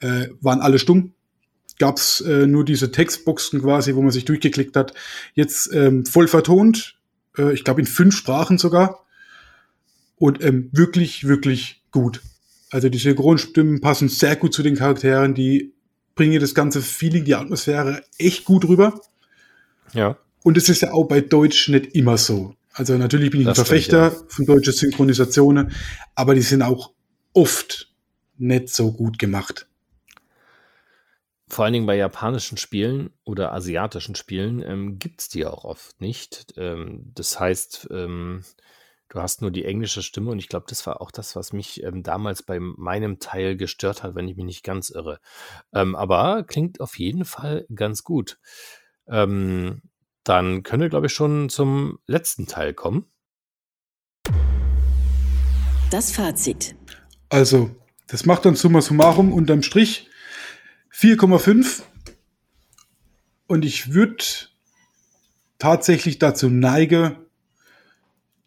[0.00, 1.14] äh, waren alle stumm.
[1.78, 4.92] Gab es äh, nur diese Textboxen quasi, wo man sich durchgeklickt hat.
[5.34, 6.98] Jetzt ähm, voll vertont,
[7.38, 9.06] äh, ich glaube in fünf Sprachen sogar.
[10.16, 12.20] Und ähm, wirklich, wirklich gut.
[12.70, 15.72] Also die Synchronstimmen passen sehr gut zu den Charakteren, die
[16.14, 19.00] bringen das ganze Feeling, die Atmosphäre echt gut rüber.
[19.94, 20.18] Ja.
[20.42, 22.54] Und es ist ja auch bei Deutsch nicht immer so.
[22.74, 24.36] Also natürlich bin ich das ein Verfechter stimmt, ja.
[24.36, 25.72] von deutschen Synchronisationen,
[26.14, 26.92] aber die sind auch
[27.32, 27.90] oft
[28.36, 29.66] nicht so gut gemacht
[31.50, 36.00] vor allen Dingen bei japanischen Spielen oder asiatischen Spielen ähm, gibt es die auch oft
[36.00, 36.54] nicht.
[36.56, 38.44] Ähm, das heißt, ähm,
[39.08, 41.82] du hast nur die englische Stimme und ich glaube, das war auch das, was mich
[41.82, 45.18] ähm, damals bei meinem Teil gestört hat, wenn ich mich nicht ganz irre.
[45.72, 48.38] Ähm, aber klingt auf jeden Fall ganz gut.
[49.08, 49.82] Ähm,
[50.22, 53.06] dann können wir, glaube ich, schon zum letzten Teil kommen.
[55.90, 56.76] Das Fazit.
[57.28, 57.70] Also,
[58.06, 60.09] das macht dann summa summarum unterm Strich
[60.92, 61.82] 4,5.
[63.46, 64.24] Und ich würde
[65.58, 67.16] tatsächlich dazu neige,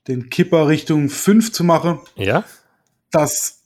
[0.07, 1.99] den Kipper Richtung 5 zu machen.
[2.15, 2.43] Ja.
[3.11, 3.63] Dass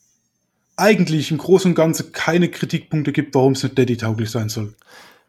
[0.75, 4.75] eigentlich im Großen und Ganzen keine Kritikpunkte gibt, warum es nicht Daddy-tauglich sein soll.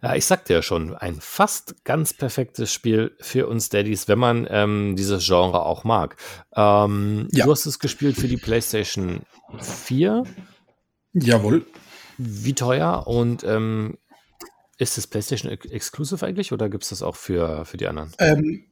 [0.01, 4.47] Ja, ich sagte ja schon, ein fast ganz perfektes Spiel für uns Daddies, wenn man
[4.49, 6.17] ähm, dieses Genre auch mag.
[6.55, 7.47] Ähm, ja.
[7.47, 9.23] Du hast es gespielt für die PlayStation
[9.59, 10.23] 4.
[11.15, 11.67] Jawohl.
[12.19, 13.97] Wie teuer und ähm,
[14.79, 18.13] ist es PlayStation Exclusive eigentlich oder gibt es das auch für, für die anderen?
[18.19, 18.65] Ähm,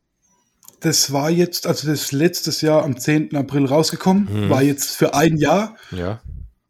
[0.81, 3.35] das war jetzt, also das ist letztes Jahr am 10.
[3.35, 4.51] April rausgekommen, hm.
[4.51, 5.77] war jetzt für ein Jahr.
[5.91, 6.21] Ja.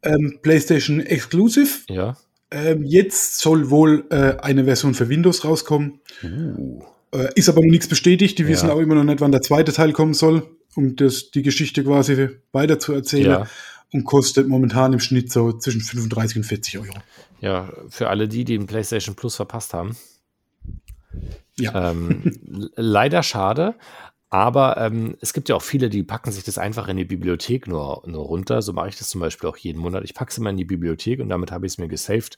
[0.02, 1.80] Ähm, PlayStation Exclusive.
[1.88, 2.16] Ja.
[2.50, 6.00] Ähm, jetzt soll wohl äh, eine Version für Windows rauskommen.
[6.22, 6.80] Uh.
[7.12, 8.38] Äh, ist aber noch nichts bestätigt.
[8.38, 8.48] Die ja.
[8.48, 11.82] wissen auch immer noch nicht, wann der zweite Teil kommen soll, um das, die Geschichte
[11.82, 13.26] quasi weiter zu erzählen.
[13.26, 13.46] Ja.
[13.93, 16.99] Und kostet momentan im Schnitt so zwischen 35 und 40 Euro.
[17.41, 19.97] Ja, für alle die, die den PlayStation Plus verpasst haben.
[21.59, 21.91] Ja.
[21.91, 23.76] Ähm, leider schade.
[24.28, 27.68] Aber ähm, es gibt ja auch viele, die packen sich das einfach in die Bibliothek
[27.68, 28.61] nur, nur runter.
[28.61, 30.03] So mache ich das zum Beispiel auch jeden Monat.
[30.05, 32.37] Ich packe es immer in die Bibliothek und damit habe ich es mir gesaved.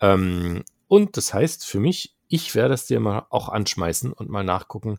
[0.00, 4.44] Ähm, und das heißt für mich, ich werde es dir mal auch anschmeißen und mal
[4.44, 4.98] nachgucken,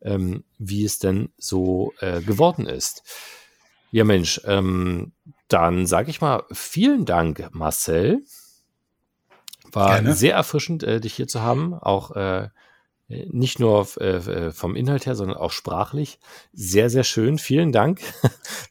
[0.00, 3.02] ähm, wie es denn so äh, geworden ist.
[3.94, 5.12] Ja, Mensch, ähm,
[5.46, 8.24] dann sage ich mal vielen Dank, Marcel.
[9.70, 10.14] War Gerne.
[10.14, 11.74] sehr erfrischend, äh, dich hier zu haben.
[11.74, 12.48] Auch äh,
[13.06, 16.18] nicht nur äh, äh, vom Inhalt her, sondern auch sprachlich.
[16.52, 17.38] Sehr, sehr schön.
[17.38, 18.00] Vielen Dank.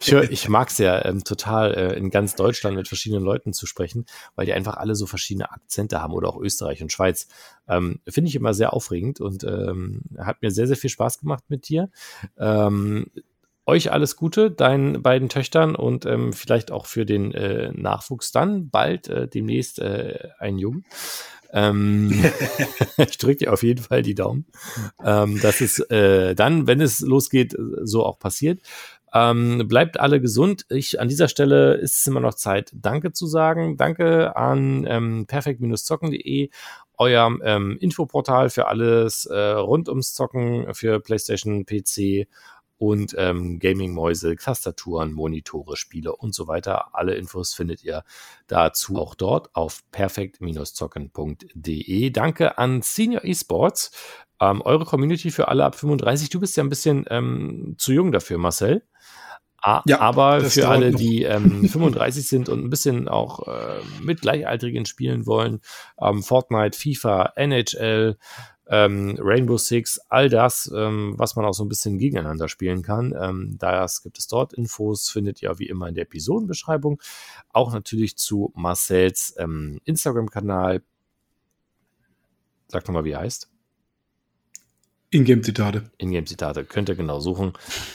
[0.29, 4.05] ich mag es ja ähm, total, äh, in ganz Deutschland mit verschiedenen Leuten zu sprechen,
[4.35, 7.29] weil die einfach alle so verschiedene Akzente haben oder auch Österreich und Schweiz.
[7.69, 11.45] Ähm, Finde ich immer sehr aufregend und ähm, hat mir sehr, sehr viel Spaß gemacht
[11.47, 11.89] mit dir.
[13.65, 18.69] Euch alles Gute, deinen beiden Töchtern und ähm, vielleicht auch für den äh, Nachwuchs dann
[18.69, 20.85] bald äh, demnächst äh, einen Jungen.
[21.53, 22.11] Ähm,
[22.97, 24.47] ich drücke dir auf jeden Fall die Daumen,
[25.05, 28.59] ähm, dass es äh, dann, wenn es losgeht, so auch passiert.
[29.13, 30.65] Ähm, bleibt alle gesund.
[30.69, 33.77] Ich, an dieser Stelle ist es immer noch Zeit, Danke zu sagen.
[33.77, 36.49] Danke an ähm, perfekt-zocken.de,
[36.97, 42.27] euer ähm, Infoportal für alles äh, rund ums Zocken für PlayStation, PC
[42.83, 46.93] und ähm, Gaming-Mäuse, Tastaturen, Monitore, Spiele und so weiter.
[46.93, 48.03] Alle Infos findet ihr
[48.47, 52.09] dazu auch dort auf perfekt-zocken.de.
[52.09, 53.91] Danke an Senior Esports,
[54.41, 56.29] ähm, eure Community für alle ab 35.
[56.29, 58.83] Du bist ja ein bisschen ähm, zu jung dafür, Marcel.
[59.85, 60.99] ja, aber für alle, noch.
[60.99, 65.61] die ähm, 35 sind und ein bisschen auch äh, mit Gleichaltrigen spielen wollen,
[66.01, 68.17] ähm, Fortnite, FIFA, NHL,
[68.73, 73.13] ähm, Rainbow Six, all das, ähm, was man auch so ein bisschen gegeneinander spielen kann.
[73.15, 74.53] Ähm, das gibt es dort.
[74.53, 76.99] Infos findet ihr wie immer in der Episodenbeschreibung.
[77.49, 80.81] Auch natürlich zu Marcells ähm, Instagram-Kanal.
[82.67, 83.52] Sag nochmal, wie er heißt.
[85.13, 85.83] Ingame-Zitate.
[85.97, 87.53] Ingame-Zitate könnt ihr genau suchen.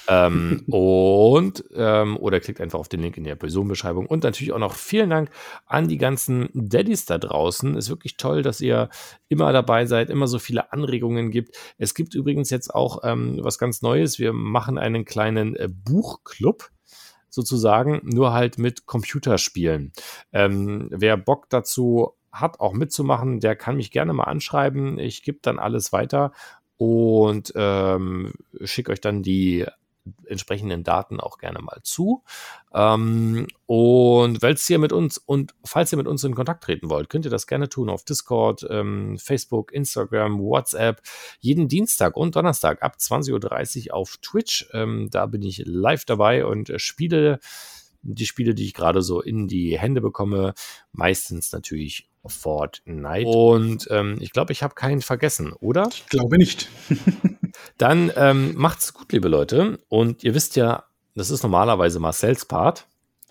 [0.08, 4.06] ähm, und ähm, oder klickt einfach auf den Link in der Personenbeschreibung.
[4.06, 5.30] Und natürlich auch noch vielen Dank
[5.66, 7.76] an die ganzen Daddys da draußen.
[7.76, 8.88] Ist wirklich toll, dass ihr
[9.28, 11.56] immer dabei seid, immer so viele Anregungen gibt.
[11.76, 14.18] Es gibt übrigens jetzt auch ähm, was ganz Neues.
[14.18, 16.70] Wir machen einen kleinen äh, Buchclub
[17.30, 19.92] sozusagen, nur halt mit Computerspielen.
[20.32, 24.98] Ähm, wer Bock dazu hat, auch mitzumachen, der kann mich gerne mal anschreiben.
[24.98, 26.32] Ich gebe dann alles weiter
[26.78, 28.32] und ähm,
[28.64, 29.66] schicke euch dann die
[30.26, 32.22] entsprechenden Daten auch gerne mal zu.
[32.72, 37.10] Ähm, und falls ihr mit uns und falls ihr mit uns in Kontakt treten wollt,
[37.10, 41.02] könnt ihr das gerne tun auf Discord, ähm, Facebook, Instagram, WhatsApp,
[41.40, 44.68] jeden Dienstag und Donnerstag ab 20.30 Uhr auf Twitch.
[44.72, 47.38] Ähm, da bin ich live dabei und spiele
[48.02, 50.54] die Spiele, die ich gerade so in die Hände bekomme,
[50.92, 53.26] meistens natürlich Fortnite.
[53.26, 55.88] Und ähm, ich glaube, ich habe keinen vergessen, oder?
[55.92, 56.68] Ich glaube nicht.
[57.78, 59.80] Dann ähm, macht's gut, liebe Leute.
[59.88, 62.86] Und ihr wisst ja, das ist normalerweise Marcells Part.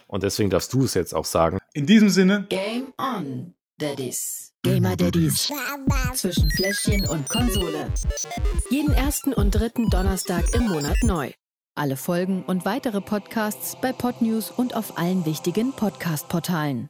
[0.07, 1.59] Und deswegen darfst du es jetzt auch sagen.
[1.73, 2.45] In diesem Sinne.
[2.49, 4.53] Game on, Daddies.
[4.63, 5.51] Gamer Daddies.
[6.13, 7.91] Zwischen Fläschchen und Konsole.
[8.69, 11.31] Jeden ersten und dritten Donnerstag im Monat neu.
[11.75, 16.89] Alle Folgen und weitere Podcasts bei Podnews und auf allen wichtigen Podcast-Portalen.